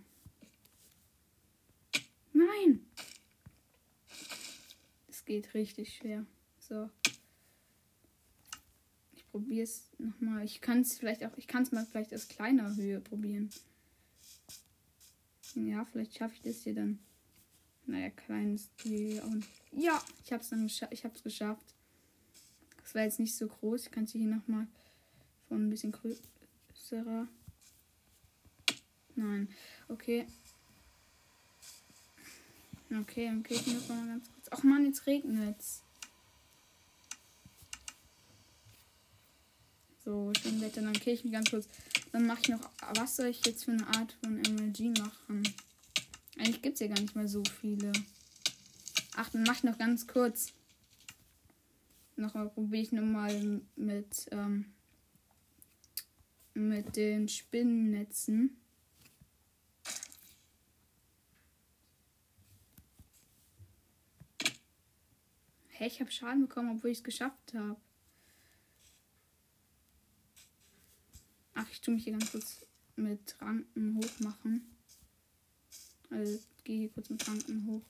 Nein! 2.33 2.85
Das 5.07 5.23
geht 5.23 5.53
richtig 5.53 5.95
schwer. 5.95 6.25
So. 6.59 6.89
Ich 9.15 9.25
probiere 9.31 9.63
es 9.63 9.89
nochmal. 9.99 10.43
Ich 10.43 10.59
kann 10.59 10.81
es 10.81 10.97
vielleicht 10.97 11.23
auch, 11.23 11.37
ich 11.37 11.47
kann 11.47 11.63
es 11.63 11.71
mal 11.71 11.85
vielleicht 11.85 12.13
aus 12.13 12.27
kleiner 12.27 12.75
Höhe 12.75 12.99
probieren. 12.99 13.51
Ja, 15.65 15.85
vielleicht 15.85 16.15
schaffe 16.17 16.35
ich 16.35 16.41
das 16.41 16.61
hier 16.63 16.75
dann. 16.75 16.99
Naja, 17.85 18.09
kleines 18.09 18.69
auch 19.23 19.33
nicht. 19.33 19.49
Ja, 19.71 20.01
ich 20.23 20.31
habe 20.31 20.43
es 20.43 20.49
dann 20.49 20.65
ich 20.65 21.03
habe 21.03 21.15
es 21.15 21.23
geschafft. 21.23 21.73
Das 22.83 22.93
war 22.93 23.03
jetzt 23.03 23.19
nicht 23.19 23.35
so 23.35 23.47
groß. 23.47 23.85
Ich 23.85 23.91
kann 23.91 24.03
es 24.03 24.11
hier 24.11 24.27
nochmal 24.27 24.67
von 25.47 25.65
ein 25.65 25.69
bisschen 25.69 25.91
größerer. 25.93 27.27
Nein. 29.15 29.49
Okay. 29.87 30.27
Okay, 32.89 33.25
dann 33.25 33.43
gehe 33.43 33.57
ich 33.57 33.67
noch 33.67 33.89
mal 33.89 34.07
ganz 34.07 34.29
kurz. 34.31 34.47
Ach 34.51 34.63
man, 34.63 34.85
jetzt 34.85 35.07
regnet 35.07 35.59
es. 35.59 35.81
So, 40.05 40.31
schön 40.41 40.61
Wetter. 40.61 40.81
Dann 40.81 40.93
gehe 40.93 41.13
ich 41.13 41.23
mich 41.23 41.33
ganz 41.33 41.49
kurz. 41.49 41.67
Dann 42.17 42.25
mache 42.25 42.39
ich 42.41 42.49
noch. 42.49 42.71
Was 42.95 43.15
soll 43.15 43.27
ich 43.27 43.45
jetzt 43.45 43.65
für 43.65 43.73
eine 43.73 43.85
Art 43.85 44.17
von 44.23 44.37
MLG 44.41 44.97
machen? 44.97 45.47
Eigentlich 46.39 46.63
gibt 46.63 46.73
es 46.73 46.79
ja 46.79 46.87
gar 46.87 46.99
nicht 46.99 47.15
mehr 47.15 47.27
so 47.27 47.43
viele. 47.61 47.91
Ach, 49.15 49.29
dann 49.29 49.43
mache 49.43 49.57
ich 49.57 49.63
noch 49.63 49.77
ganz 49.77 50.07
kurz 50.07 50.51
noch 52.15 52.33
probiere 52.55 52.81
ich 52.81 52.91
nochmal 52.91 53.61
mit, 53.75 54.27
ähm, 54.31 54.73
mit 56.55 56.95
den 56.95 57.27
Spinnennetzen. 57.27 58.59
Hey, 65.67 65.87
ich 65.87 65.99
habe 65.99 66.09
Schaden 66.09 66.47
bekommen, 66.47 66.71
obwohl 66.71 66.89
ich 66.89 66.97
es 66.97 67.03
geschafft 67.03 67.53
habe. 67.53 67.79
Ach, 71.67 71.71
ich 71.71 71.81
tue 71.81 71.93
mich 71.93 72.05
hier 72.05 72.13
ganz 72.13 72.31
kurz 72.31 72.65
mit 72.95 73.35
Ranken 73.41 73.97
hoch 73.97 74.19
machen. 74.21 74.61
Also 76.09 76.39
gehe 76.63 76.79
hier 76.79 76.89
kurz 76.89 77.09
mit 77.09 77.27
Ranken 77.27 77.65
hoch. 77.67 77.81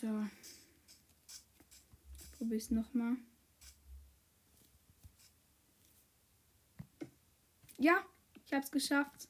So. 0.00 0.26
Probiere 2.38 2.56
es 2.56 2.70
nochmal. 2.70 3.16
Ja, 7.78 8.02
ich 8.46 8.52
habe 8.52 8.64
es 8.64 8.70
geschafft. 8.70 9.28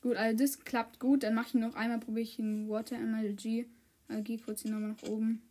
Gut, 0.00 0.16
also 0.16 0.38
das 0.38 0.60
klappt 0.60 1.00
gut. 1.00 1.24
Dann 1.24 1.34
mache 1.34 1.48
ich 1.48 1.54
noch 1.54 1.74
einmal, 1.74 1.98
probiere 1.98 2.22
ich 2.22 2.38
ein 2.38 2.68
Water 2.68 2.98
MLG. 2.98 3.66
Also 4.06 4.22
gehe 4.22 4.38
kurz 4.38 4.62
hier 4.62 4.70
nochmal 4.70 4.90
nach 4.90 5.02
oben. 5.08 5.42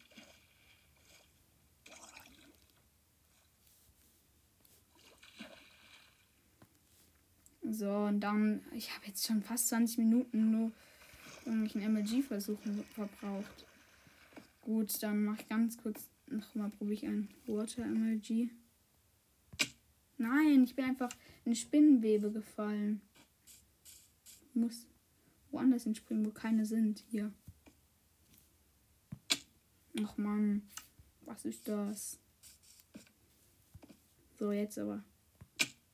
So, 7.74 7.90
und 7.90 8.20
dann, 8.20 8.62
ich 8.76 8.94
habe 8.94 9.08
jetzt 9.08 9.26
schon 9.26 9.42
fast 9.42 9.70
20 9.70 9.98
Minuten 9.98 10.52
nur 10.52 10.72
irgendwelchen 11.44 11.92
MLG-Versuchen 11.92 12.84
verbraucht. 12.94 13.66
Gut, 14.62 15.02
dann 15.02 15.26
mache 15.26 15.42
ich 15.42 15.50
ganz 15.50 15.78
kurz 15.78 16.08
nochmal, 16.28 16.70
probiere 16.70 16.94
ich 16.94 17.08
ein 17.08 17.30
Water 17.48 17.84
MLG. 17.88 18.50
Nein, 20.20 20.66
ich 20.66 20.76
bin 20.76 20.86
einfach 20.86 21.10
in 21.46 21.56
Spinnenwebe 21.56 22.32
gefallen. 22.32 23.02
Ich 24.24 24.40
muss 24.54 24.86
woanders 25.50 25.86
hinspringen, 25.86 26.28
wo 26.28 26.30
keine 26.30 26.68
sind. 26.68 27.04
Hier. 27.10 27.34
Ach 30.04 30.16
man, 30.18 30.62
was 31.22 31.44
ist 31.46 31.68
das? 31.68 32.20
So, 34.38 34.52
jetzt 34.52 34.78
aber. 34.78 35.04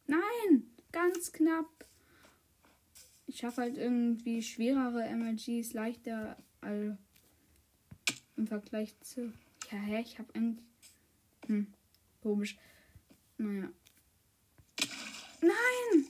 Nein, 0.07 0.69
ganz 0.91 1.31
knapp. 1.31 1.85
ich 3.27 3.37
schaffe 3.37 3.61
halt 3.61 3.77
irgendwie 3.77 4.41
schwerere 4.41 5.07
MLGs 5.15 5.73
leichter 5.73 6.37
also 6.61 6.97
im 8.35 8.47
Vergleich 8.47 8.99
zu. 9.01 9.33
Ja, 9.71 9.77
hä, 9.77 10.01
ich 10.01 10.17
habe 10.17 10.33
eigentlich. 10.33 10.65
Hm, 11.45 11.67
komisch. 12.21 12.57
Naja. 13.37 13.69
Nein! 15.41 16.07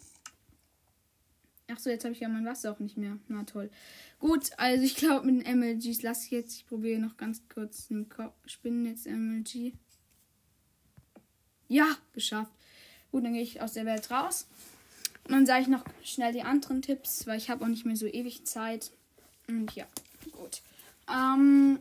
Achso, 1.67 1.89
jetzt 1.89 2.03
habe 2.03 2.13
ich 2.13 2.19
ja 2.19 2.29
mein 2.29 2.45
Wasser 2.45 2.71
auch 2.71 2.79
nicht 2.79 2.97
mehr. 2.97 3.19
Na 3.27 3.43
toll. 3.43 3.69
Gut, 4.17 4.51
also 4.57 4.83
ich 4.83 4.95
glaube 4.95 5.31
mit 5.31 5.45
den 5.45 5.59
MLGs 5.59 6.01
lasse 6.01 6.25
ich 6.25 6.31
jetzt. 6.31 6.55
Ich 6.55 6.65
probiere 6.65 6.99
noch 6.99 7.17
ganz 7.17 7.47
kurz 7.47 7.89
ein 7.89 8.09
Spinnennetz 8.45 9.05
MLG. 9.05 9.73
Ja, 11.67 11.97
geschafft. 12.13 12.51
Gut, 13.11 13.25
dann 13.25 13.33
gehe 13.33 13.41
ich 13.41 13.61
aus 13.61 13.73
der 13.73 13.85
Welt 13.85 14.09
raus. 14.11 14.47
Und 15.25 15.33
dann 15.33 15.45
sage 15.45 15.61
ich 15.61 15.67
noch 15.67 15.83
schnell 16.03 16.33
die 16.33 16.41
anderen 16.41 16.81
Tipps, 16.81 17.27
weil 17.27 17.37
ich 17.37 17.49
habe 17.49 17.63
auch 17.63 17.69
nicht 17.69 17.85
mehr 17.85 17.95
so 17.95 18.07
ewig 18.07 18.45
Zeit. 18.45 18.91
Und 19.47 19.73
ja, 19.75 19.85
gut. 20.31 20.61
Ähm, 21.07 21.79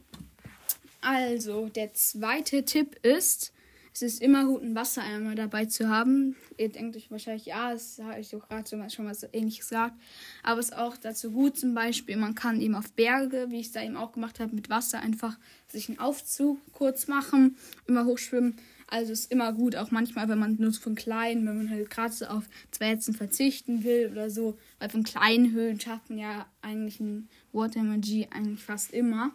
also, 1.00 1.68
der 1.68 1.94
zweite 1.94 2.64
Tipp 2.64 2.96
ist, 3.04 3.52
es 3.94 4.02
ist 4.02 4.22
immer 4.22 4.44
gut, 4.44 4.62
einen 4.62 4.74
Wassereimer 4.74 5.34
dabei 5.34 5.64
zu 5.64 5.88
haben. 5.88 6.36
Ihr 6.56 6.68
denkt 6.68 6.96
euch 6.96 7.10
wahrscheinlich, 7.10 7.46
ja, 7.46 7.72
das 7.72 7.98
habe 7.98 8.20
ich 8.20 8.30
doch 8.30 8.48
gerade 8.48 8.90
schon 8.90 9.04
mal 9.04 9.14
so 9.14 9.26
ähnlich 9.32 9.58
gesagt. 9.58 9.94
Aber 10.42 10.60
es 10.60 10.66
ist 10.66 10.76
auch 10.76 10.96
dazu 10.96 11.32
gut, 11.32 11.58
zum 11.58 11.74
Beispiel, 11.74 12.16
man 12.16 12.34
kann 12.34 12.60
eben 12.60 12.74
auf 12.76 12.92
Berge, 12.92 13.46
wie 13.50 13.58
ich 13.58 13.66
es 13.66 13.72
da 13.72 13.82
eben 13.82 13.96
auch 13.96 14.12
gemacht 14.12 14.38
habe, 14.38 14.54
mit 14.54 14.70
Wasser 14.70 15.00
einfach 15.00 15.36
sich 15.66 15.88
einen 15.88 15.98
Aufzug 15.98 16.58
kurz 16.72 17.08
machen, 17.08 17.56
immer 17.86 18.04
hochschwimmen. 18.04 18.56
Also 18.90 19.12
ist 19.12 19.31
immer 19.31 19.53
gut, 19.53 19.77
auch 19.77 19.90
manchmal, 19.90 20.29
wenn 20.29 20.38
man 20.38 20.57
nur 20.59 20.72
von 20.72 20.94
kleinen, 20.94 21.46
wenn 21.46 21.59
man 21.59 21.70
halt 21.70 21.90
gerade 21.90 22.12
so 22.12 22.24
auf 22.24 22.48
zwei 22.70 22.92
Ätzen 22.92 23.12
verzichten 23.12 23.85
will 23.85 24.09
oder 24.11 24.31
so, 24.31 24.57
weil 24.79 24.88
von 24.88 25.03
kleinen 25.03 25.53
Höhlen 25.53 25.79
schafft 25.79 26.09
man 26.09 26.18
ja 26.18 26.46
eigentlich 26.62 26.98
ein 26.98 27.29
Water 27.53 27.83
Magie 27.83 28.29
eigentlich 28.31 28.64
fast 28.64 28.92
immer. 28.92 29.33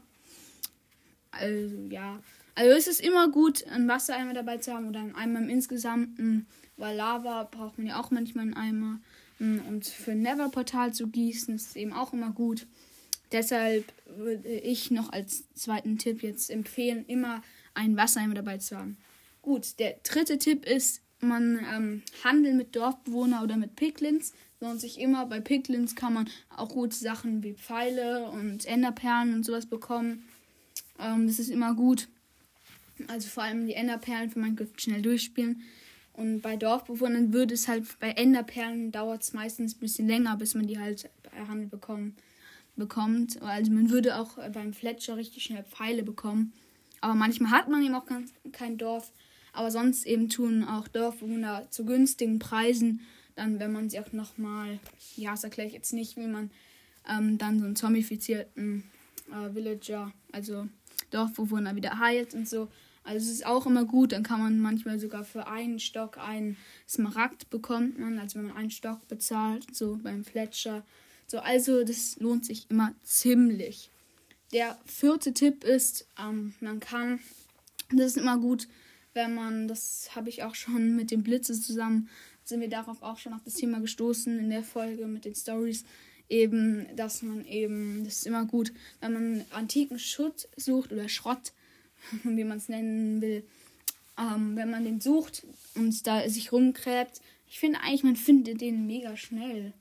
Also 1.30 1.76
ja, 1.90 2.20
also 2.56 2.72
es 2.72 2.88
ist 2.88 3.02
immer 3.02 3.30
gut, 3.30 3.68
einen 3.68 3.88
Wassereimer 3.88 4.34
dabei 4.34 4.58
zu 4.58 4.74
haben 4.74 4.90
oder 4.90 5.00
einen 5.00 5.16
Eimer 5.16 5.40
im 5.40 5.50
Insgesamten, 5.50 6.48
weil 6.78 6.96
Lava 6.96 7.44
braucht 7.44 7.78
man 7.78 7.86
ja 7.86 8.00
auch 8.00 8.10
manchmal 8.10 8.46
einen 8.46 8.56
Eimer. 8.56 9.00
Hm, 9.38 9.62
und 9.68 9.86
für 9.86 10.12
ein 10.12 10.22
Never-Portal 10.22 10.94
zu 10.94 11.08
gießen 11.08 11.54
ist 11.56 11.76
eben 11.76 11.94
auch 11.94 12.14
immer 12.14 12.32
gut. 12.32 12.66
Deshalb 13.32 13.86
würde 14.16 14.48
ich 14.48 14.90
noch 14.90 15.12
als 15.12 15.52
zweiten 15.54 16.00
Tipp 16.00 16.24
jetzt 16.24 16.50
empfehlen, 16.50 17.06
immer 17.08 17.44
einen 17.76 17.98
Wassereimer 17.98 18.36
dabei 18.36 18.58
zu 18.58 18.78
haben. 18.78 18.98
Gut, 19.44 19.78
der 19.78 19.98
dritte 20.04 20.38
Tipp 20.38 20.66
ist, 20.66 21.02
man 21.20 21.60
ähm, 21.74 22.02
handelt 22.24 22.56
mit 22.56 22.76
Dorfbewohnern 22.76 23.44
oder 23.44 23.58
mit 23.58 23.76
Piglins. 23.76 24.34
Lohnt 24.62 24.80
sich 24.80 25.00
immer. 25.00 25.26
Bei 25.26 25.42
Piglins 25.42 25.96
kann 25.96 26.14
man 26.14 26.30
auch 26.56 26.70
gute 26.70 26.96
Sachen 26.96 27.44
wie 27.44 27.54
Pfeile 27.54 28.30
und 28.32 28.66
Enderperlen 28.66 29.34
und 29.34 29.44
sowas 29.44 29.66
bekommen. 29.66 30.24
Ähm, 30.98 31.28
das 31.28 31.40
ist 31.40 31.50
immer 31.50 31.76
gut. 31.76 32.08
Also 33.08 33.28
vor 33.28 33.44
allem 33.44 33.68
die 33.68 33.74
Enderperlen 33.74 34.30
für 34.30 34.40
man 34.40 34.58
schnell 34.78 35.02
durchspielen. 35.02 35.62
Und 36.14 36.42
bei 36.42 36.56
Dorfbewohnern 36.56 37.34
würde 37.34 37.56
es 37.56 37.68
halt, 37.68 37.84
bei 38.00 38.12
Enderperlen 38.12 38.94
dauert 38.94 39.24
es 39.24 39.34
meistens 39.34 39.76
ein 39.76 39.80
bisschen 39.80 40.08
länger, 40.08 40.38
bis 40.38 40.56
man 40.56 40.68
die 40.68 40.80
halt 40.80 41.10
bei 41.24 41.46
Handel 41.48 41.68
bekommen, 41.68 42.16
bekommt. 42.78 43.42
Also 43.42 43.74
man 43.74 43.90
würde 43.90 44.18
auch 44.18 44.38
beim 44.54 44.72
Fletcher 44.72 45.18
richtig 45.18 45.44
schnell 45.44 45.66
Pfeile 45.66 46.04
bekommen. 46.04 46.54
Aber 47.02 47.16
manchmal 47.16 47.52
hat 47.52 47.68
man 47.68 47.84
eben 47.84 47.96
auch 47.96 48.06
kein 48.54 48.78
Dorf. 48.78 49.12
Aber 49.54 49.72
sonst 49.72 50.06
eben 50.06 50.30
tun 50.30 50.64
auch 50.64 50.88
Dorfbewohner 50.88 51.68
zu 51.70 51.86
günstigen 51.86 52.40
Preisen, 52.40 53.02
dann 53.36 53.60
wenn 53.60 53.72
man 53.72 53.90
sie 53.90 54.00
auch 54.00 54.12
nochmal, 54.12 54.80
ja, 55.16 55.32
das 55.32 55.44
erkläre 55.44 55.68
ich 55.68 55.74
jetzt 55.74 55.94
nicht, 55.94 56.18
wie 56.18 56.28
man 56.28 56.52
ähm, 57.08 57.38
dann 57.38 57.60
so 57.60 57.66
einen 57.66 57.76
zombifizierten 57.76 58.84
äh, 59.32 59.54
Villager, 59.54 60.12
also 60.32 60.68
Dorfbewohner 61.12 61.76
wieder 61.76 62.00
heilt 62.00 62.34
und 62.34 62.50
so. 62.50 62.68
Also 63.04 63.26
es 63.26 63.34
ist 63.34 63.46
auch 63.46 63.66
immer 63.66 63.86
gut, 63.86 64.14
dann 64.14 64.24
kann 64.24 64.40
man 64.40 64.60
manchmal 64.60 64.98
sogar 64.98 65.26
für 65.26 65.48
einen 65.48 65.80
Stock 65.80 66.18
einen 66.18 66.58
Smaragd 66.88 67.50
bekommt 67.50 68.00
man, 68.00 68.18
also 68.18 68.40
wenn 68.40 68.48
man 68.48 68.58
einen 68.58 68.72
Stock 68.72 69.08
bezahlt, 69.08 69.76
so 69.76 70.00
beim 70.02 70.24
Fletcher. 70.24 70.86
So, 71.28 71.40
also 71.40 71.84
das 71.84 72.18
lohnt 72.20 72.46
sich 72.46 72.70
immer 72.70 72.94
ziemlich. 73.04 73.90
Der 74.54 74.80
vierte 74.86 75.34
Tipp 75.34 75.64
ist, 75.64 76.08
ähm, 76.18 76.54
man 76.62 76.80
kann, 76.80 77.20
das 77.92 78.08
ist 78.08 78.18
immer 78.18 78.38
gut, 78.38 78.68
wenn 79.14 79.34
man, 79.34 79.68
das 79.68 80.10
habe 80.16 80.30
ich 80.30 80.44
auch 80.44 80.56
schon 80.56 80.96
mit 80.96 81.12
dem 81.12 81.24
Blitze 81.24 81.60
zusammen, 81.60 82.10
sind 82.44 82.62
wir 82.62 82.70
darauf 82.70 83.02
auch 83.02 83.18
schon 83.18 83.34
auf 83.34 83.44
das 83.44 83.56
Thema 83.56 83.80
gestoßen 83.80 84.38
in 84.40 84.50
der 84.50 84.64
Folge 84.64 85.08
mit 85.08 85.26
den 85.26 85.36
Stories 85.36 85.86
eben, 86.30 86.88
dass 86.96 87.22
man 87.22 87.46
eben, 87.46 88.04
das 88.04 88.18
ist 88.18 88.28
immer 88.28 88.46
gut, 88.46 88.74
wenn 89.02 89.14
man 89.14 89.46
antiken 89.52 90.00
Schutt 90.00 90.48
sucht 90.58 90.92
oder 90.92 91.08
Schrott, 91.10 91.54
wie 92.24 92.44
man 92.44 92.58
es 92.58 92.70
nennen 92.70 93.22
will, 93.22 93.44
ähm, 94.18 94.56
wenn 94.56 94.70
man 94.70 94.84
den 94.84 95.00
sucht 95.00 95.46
und 95.76 96.06
da 96.06 96.28
sich 96.30 96.52
rumgräbt. 96.52 97.22
Ich 97.48 97.60
finde 97.60 97.80
eigentlich, 97.82 98.04
man 98.04 98.16
findet 98.16 98.62
den 98.62 98.88
mega 98.88 99.16
schnell. 99.16 99.74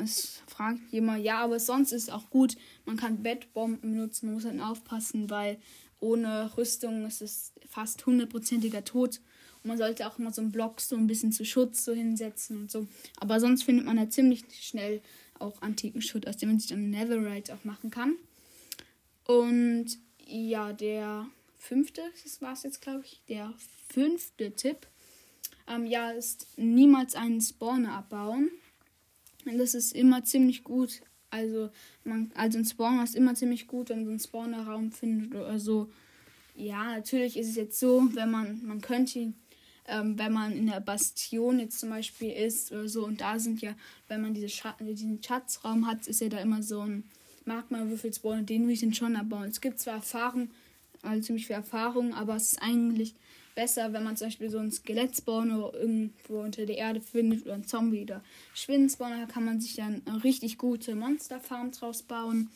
Es 0.00 0.42
fragt 0.46 0.80
jemand, 0.90 1.24
ja, 1.24 1.38
aber 1.38 1.58
sonst 1.60 1.92
ist 1.92 2.04
es 2.04 2.10
auch 2.10 2.30
gut. 2.30 2.56
Man 2.84 2.96
kann 2.96 3.22
Bettbomben 3.22 3.80
benutzen, 3.80 4.26
man 4.26 4.34
muss 4.34 4.44
halt 4.44 4.60
aufpassen, 4.60 5.30
weil 5.30 5.58
ohne 6.00 6.56
Rüstung 6.56 7.06
ist 7.06 7.22
es 7.22 7.52
fast 7.68 8.04
hundertprozentiger 8.06 8.84
Tod. 8.84 9.20
Und 9.62 9.68
man 9.68 9.78
sollte 9.78 10.06
auch 10.06 10.18
immer 10.18 10.32
so 10.32 10.40
einen 10.40 10.52
Block 10.52 10.80
so 10.80 10.96
ein 10.96 11.06
bisschen 11.06 11.32
zu 11.32 11.44
Schutz 11.44 11.84
so 11.84 11.92
hinsetzen 11.92 12.58
und 12.58 12.70
so. 12.70 12.86
Aber 13.18 13.40
sonst 13.40 13.64
findet 13.64 13.86
man 13.86 13.96
ja 13.96 14.08
ziemlich 14.08 14.44
schnell 14.60 15.00
auch 15.38 15.60
antiken 15.62 16.02
Schutt, 16.02 16.26
aus 16.26 16.36
dem 16.36 16.50
man 16.50 16.58
sich 16.58 16.70
dann 16.70 16.90
Netherite 16.90 17.54
auch 17.54 17.64
machen 17.64 17.90
kann. 17.90 18.16
Und 19.24 19.86
ja, 20.26 20.72
der 20.72 21.26
fünfte, 21.58 22.02
das 22.22 22.40
war 22.40 22.52
es 22.52 22.62
jetzt, 22.62 22.80
glaube 22.80 23.04
ich, 23.04 23.20
der 23.28 23.52
fünfte 23.88 24.52
Tipp, 24.52 24.86
ähm, 25.66 25.86
ja, 25.86 26.10
ist 26.10 26.46
niemals 26.56 27.14
einen 27.14 27.40
Spawner 27.40 27.94
abbauen. 27.94 28.50
Das 29.56 29.74
ist 29.74 29.92
immer 29.92 30.24
ziemlich 30.24 30.64
gut. 30.64 31.00
Also, 31.30 31.70
man, 32.04 32.32
also 32.34 32.58
ein 32.58 32.64
Spawner 32.64 33.04
ist 33.04 33.14
immer 33.14 33.34
ziemlich 33.34 33.66
gut, 33.66 33.90
wenn 33.90 33.98
man 33.98 34.04
so 34.06 34.10
einen 34.10 34.20
Spawnerraum 34.20 34.92
findet 34.92 35.34
oder 35.34 35.58
so. 35.58 35.90
Ja, 36.54 36.84
natürlich 36.96 37.36
ist 37.36 37.48
es 37.48 37.56
jetzt 37.56 37.78
so, 37.78 38.08
wenn 38.14 38.30
man, 38.30 38.66
man 38.66 38.80
könnte 38.80 39.32
ähm, 39.88 40.18
wenn 40.18 40.32
man 40.32 40.52
in 40.52 40.66
der 40.66 40.80
Bastion 40.80 41.58
jetzt 41.58 41.80
zum 41.80 41.90
Beispiel 41.90 42.30
ist 42.30 42.70
oder 42.72 42.88
so, 42.88 43.06
und 43.06 43.20
da 43.20 43.38
sind 43.38 43.60
ja, 43.62 43.74
wenn 44.06 44.20
man 44.20 44.34
diese 44.34 44.50
Scha 44.50 44.76
diesen 44.80 45.22
Schatzraum 45.22 45.86
hat, 45.86 46.06
ist 46.06 46.20
ja 46.20 46.28
da 46.28 46.38
immer 46.38 46.62
so 46.62 46.80
ein 46.80 47.04
Magma-Würfelspawn, 47.46 48.44
den 48.44 48.66
will 48.66 48.74
ich 48.74 48.80
den 48.80 48.92
schon 48.92 49.16
abbauen. 49.16 49.48
Es 49.48 49.62
gibt 49.62 49.80
zwar 49.80 49.94
Erfahrung, 49.94 50.50
also 51.02 51.22
ziemlich 51.22 51.46
viel 51.46 51.56
Erfahrung, 51.56 52.12
aber 52.12 52.36
es 52.36 52.52
ist 52.52 52.62
eigentlich 52.62 53.14
besser, 53.58 53.92
wenn 53.92 54.04
man 54.04 54.16
zum 54.16 54.28
Beispiel 54.28 54.50
so 54.50 54.58
einen 54.58 54.70
Skelettspawner 54.70 55.72
irgendwo 55.74 56.40
unter 56.40 56.64
der 56.64 56.78
Erde 56.78 57.00
findet 57.00 57.44
oder 57.44 57.54
einen 57.54 57.66
Zombie 57.66 58.02
oder 58.02 58.22
Schwindenspawner, 58.54 59.26
kann 59.26 59.44
man 59.44 59.60
sich 59.60 59.74
dann 59.74 60.02
richtig 60.22 60.58
gute 60.58 60.94
Monsterfarm 60.94 61.72
draus 61.72 62.02
bauen. 62.02 62.50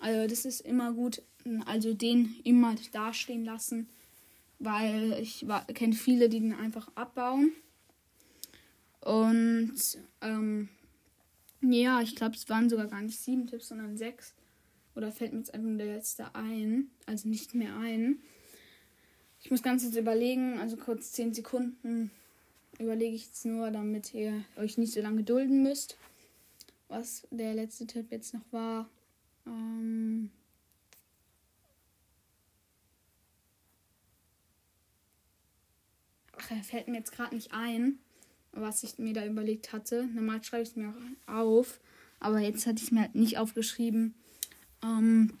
Also 0.00 0.28
das 0.28 0.44
ist 0.44 0.60
immer 0.60 0.92
gut, 0.92 1.22
also 1.64 1.94
den 1.94 2.36
immer 2.44 2.74
dastehen 2.92 3.44
lassen 3.44 3.88
weil 4.58 5.18
ich 5.20 5.46
kenne 5.74 5.94
viele, 5.94 6.28
die 6.28 6.40
den 6.40 6.54
einfach 6.54 6.88
abbauen. 6.94 7.52
Und 9.00 9.74
ähm, 10.20 10.68
ja, 11.60 12.00
ich 12.00 12.16
glaube, 12.16 12.34
es 12.34 12.48
waren 12.48 12.68
sogar 12.68 12.88
gar 12.88 13.02
nicht 13.02 13.18
sieben 13.18 13.46
Tipps, 13.46 13.68
sondern 13.68 13.96
sechs. 13.96 14.34
Oder 14.94 15.12
fällt 15.12 15.32
mir 15.32 15.40
jetzt 15.40 15.54
einfach 15.54 15.76
der 15.76 15.86
letzte 15.86 16.34
ein. 16.34 16.90
Also 17.04 17.28
nicht 17.28 17.54
mehr 17.54 17.76
ein. 17.76 18.20
Ich 19.40 19.50
muss 19.50 19.62
ganz 19.62 19.84
kurz 19.84 19.96
überlegen, 19.96 20.58
also 20.58 20.76
kurz 20.76 21.12
zehn 21.12 21.32
Sekunden 21.32 22.10
überlege 22.78 23.14
ich 23.14 23.26
jetzt 23.26 23.46
nur, 23.46 23.70
damit 23.70 24.12
ihr 24.12 24.44
euch 24.56 24.76
nicht 24.76 24.92
so 24.92 25.00
lange 25.00 25.18
gedulden 25.18 25.62
müsst. 25.62 25.96
Was 26.88 27.26
der 27.30 27.54
letzte 27.54 27.86
Tipp 27.86 28.10
jetzt 28.10 28.34
noch 28.34 28.52
war. 28.52 28.88
Ähm, 29.46 30.30
Ach, 36.38 36.64
fällt 36.64 36.88
mir 36.88 36.98
jetzt 36.98 37.12
gerade 37.12 37.34
nicht 37.34 37.52
ein, 37.52 37.98
was 38.52 38.82
ich 38.82 38.98
mir 38.98 39.14
da 39.14 39.24
überlegt 39.26 39.72
hatte. 39.72 40.06
Normal 40.06 40.42
schreibe 40.44 40.62
ich 40.62 40.70
es 40.70 40.76
mir 40.76 40.94
auch 41.26 41.32
auf, 41.32 41.80
aber 42.20 42.40
jetzt 42.40 42.66
hatte 42.66 42.78
ich 42.78 42.84
es 42.84 42.90
mir 42.92 43.00
halt 43.00 43.14
nicht 43.14 43.38
aufgeschrieben. 43.38 44.14
Ähm, 44.82 45.38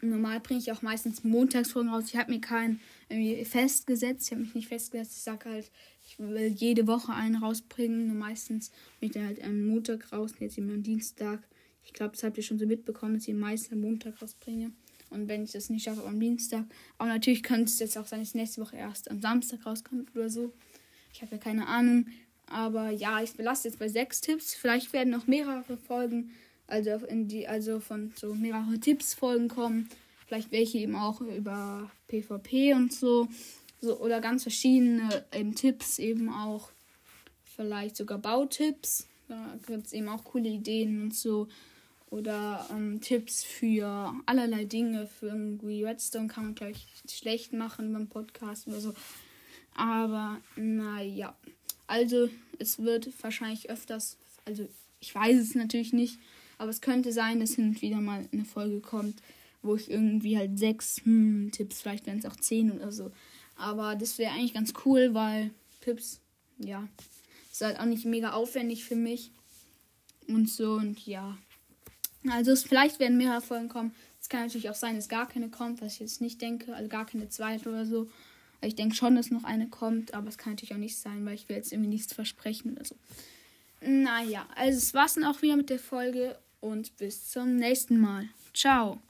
normal 0.00 0.40
bringe 0.40 0.60
ich 0.60 0.72
auch 0.72 0.82
meistens 0.82 1.24
Montagsfolgen 1.24 1.90
raus. 1.90 2.04
Ich 2.06 2.16
habe 2.16 2.30
mir 2.30 2.40
keinen 2.40 2.80
irgendwie 3.10 3.44
festgesetzt. 3.44 4.26
Ich 4.26 4.32
habe 4.32 4.42
mich 4.42 4.54
nicht 4.54 4.68
festgesetzt. 4.68 5.16
Ich 5.16 5.22
sage 5.22 5.50
halt, 5.50 5.70
ich 6.06 6.18
will 6.18 6.46
jede 6.46 6.86
Woche 6.86 7.12
einen 7.12 7.36
rausbringen. 7.36 8.06
Nur 8.06 8.16
meistens 8.16 8.70
bin 8.98 9.08
ich 9.08 9.14
dann 9.14 9.26
halt 9.26 9.42
am 9.42 9.66
Montag 9.66 10.12
raus. 10.12 10.32
Jetzt 10.38 10.58
immer 10.58 10.74
am 10.74 10.82
Dienstag. 10.82 11.42
Ich 11.84 11.92
glaube, 11.92 12.12
das 12.12 12.22
habt 12.22 12.36
ihr 12.36 12.42
schon 12.42 12.58
so 12.58 12.66
mitbekommen, 12.66 13.14
dass 13.14 13.26
ich 13.26 13.34
meistens 13.34 13.72
am 13.72 13.80
Montag 13.80 14.22
rausbringe. 14.22 14.72
Und 15.10 15.26
wenn 15.26 15.42
ich 15.42 15.52
das 15.52 15.70
nicht 15.70 15.84
schaffe, 15.84 16.06
am 16.06 16.20
Dienstag. 16.20 16.64
Aber 16.98 17.08
natürlich 17.08 17.42
könnte 17.42 17.64
es 17.64 17.80
jetzt 17.80 17.98
auch 17.98 18.06
sein, 18.06 18.20
dass 18.20 18.34
nächste 18.34 18.60
Woche 18.62 18.76
erst 18.76 19.10
am 19.10 19.20
Samstag 19.20 19.66
rauskommt 19.66 20.14
oder 20.14 20.30
so. 20.30 20.52
Ich 21.12 21.20
habe 21.20 21.32
ja 21.32 21.38
keine 21.38 21.66
Ahnung. 21.66 22.06
Aber 22.46 22.90
ja, 22.90 23.22
ich 23.22 23.32
belasse 23.32 23.68
jetzt 23.68 23.78
bei 23.78 23.88
sechs 23.88 24.20
Tipps. 24.20 24.54
Vielleicht 24.54 24.92
werden 24.92 25.10
noch 25.10 25.26
mehrere 25.26 25.76
Folgen, 25.76 26.30
also 26.66 26.90
in 27.06 27.26
die, 27.26 27.48
also 27.48 27.80
von 27.80 28.12
so 28.14 28.34
mehrere 28.34 28.78
Tipps 28.78 29.14
Folgen 29.14 29.48
kommen. 29.48 29.88
Vielleicht 30.26 30.52
welche 30.52 30.78
eben 30.78 30.94
auch 30.94 31.20
über 31.20 31.90
PvP 32.10 32.74
und 32.74 32.92
so. 32.92 33.28
so 33.80 33.98
oder 34.00 34.20
ganz 34.20 34.42
verschiedene 34.42 35.24
eben 35.34 35.54
Tipps 35.54 35.98
eben 35.98 36.28
auch. 36.28 36.70
Vielleicht 37.44 37.96
sogar 37.96 38.18
Bautipps. 38.18 39.06
Da 39.28 39.58
gibt 39.66 39.86
es 39.86 39.92
eben 39.92 40.08
auch 40.08 40.24
coole 40.24 40.48
Ideen 40.48 41.02
und 41.02 41.14
so. 41.14 41.48
Oder 42.10 42.66
ähm, 42.70 43.00
Tipps 43.00 43.44
für 43.44 44.14
allerlei 44.26 44.64
Dinge. 44.64 45.06
Für 45.06 45.26
irgendwie 45.26 45.84
Redstone 45.84 46.26
kann 46.26 46.44
man 46.44 46.54
gleich 46.54 46.88
schlecht 47.08 47.52
machen 47.52 47.92
beim 47.92 48.08
Podcast 48.08 48.66
oder 48.66 48.80
so. 48.80 48.94
Aber 49.74 50.40
naja. 50.56 51.36
Also 51.86 52.28
es 52.58 52.78
wird 52.78 53.10
wahrscheinlich 53.22 53.70
öfters, 53.70 54.16
also 54.44 54.68
ich 55.00 55.14
weiß 55.14 55.36
es 55.36 55.54
natürlich 55.54 55.92
nicht, 55.92 56.18
aber 56.58 56.70
es 56.70 56.80
könnte 56.80 57.12
sein, 57.12 57.40
dass 57.40 57.54
hin 57.54 57.70
und 57.70 57.82
wieder 57.82 58.00
mal 58.00 58.28
eine 58.32 58.44
Folge 58.44 58.80
kommt, 58.80 59.20
wo 59.62 59.76
ich 59.76 59.90
irgendwie 59.90 60.38
halt 60.38 60.58
sechs 60.58 61.00
hm, 61.04 61.50
Tipps, 61.52 61.82
vielleicht 61.82 62.06
werden 62.06 62.18
es 62.18 62.26
auch 62.26 62.36
zehn 62.36 62.70
oder 62.70 62.92
so. 62.92 63.10
Aber 63.56 63.94
das 63.94 64.18
wäre 64.18 64.32
eigentlich 64.32 64.54
ganz 64.54 64.72
cool, 64.84 65.12
weil 65.12 65.50
Tipps, 65.80 66.20
ja, 66.58 66.88
ist 67.50 67.60
halt 67.60 67.78
auch 67.78 67.84
nicht 67.84 68.04
mega 68.04 68.32
aufwendig 68.32 68.84
für 68.84 68.96
mich. 68.96 69.32
Und 70.28 70.48
so 70.48 70.74
und 70.74 71.06
ja. 71.06 71.36
Also 72.28 72.52
es, 72.52 72.62
vielleicht 72.62 73.00
werden 73.00 73.18
mehrere 73.18 73.40
Folgen 73.40 73.68
kommen. 73.68 73.92
Es 74.20 74.28
kann 74.28 74.42
natürlich 74.42 74.70
auch 74.70 74.74
sein, 74.74 74.96
dass 74.96 75.08
gar 75.08 75.26
keine 75.26 75.48
kommt, 75.48 75.80
was 75.80 75.94
ich 75.94 76.00
jetzt 76.00 76.20
nicht 76.20 76.40
denke. 76.40 76.74
Also 76.74 76.88
gar 76.88 77.06
keine 77.06 77.28
zweite 77.28 77.68
oder 77.68 77.86
so. 77.86 78.08
Ich 78.62 78.76
denke 78.76 78.94
schon, 78.94 79.14
dass 79.16 79.30
noch 79.30 79.44
eine 79.44 79.68
kommt, 79.68 80.12
aber 80.12 80.28
es 80.28 80.36
kann 80.36 80.52
natürlich 80.52 80.74
auch 80.74 80.78
nicht 80.78 80.98
sein, 80.98 81.24
weil 81.24 81.34
ich 81.34 81.48
will 81.48 81.56
jetzt 81.56 81.72
irgendwie 81.72 81.88
nichts 81.88 82.12
versprechen 82.12 82.72
oder 82.72 82.84
so. 82.84 82.94
Naja, 83.80 84.46
also 84.54 84.76
es 84.76 84.92
war's 84.92 85.14
dann 85.14 85.24
auch 85.24 85.40
wieder 85.40 85.56
mit 85.56 85.70
der 85.70 85.78
Folge 85.78 86.38
und 86.60 86.96
bis 86.98 87.30
zum 87.30 87.56
nächsten 87.56 87.98
Mal. 87.98 88.28
Ciao. 88.52 89.00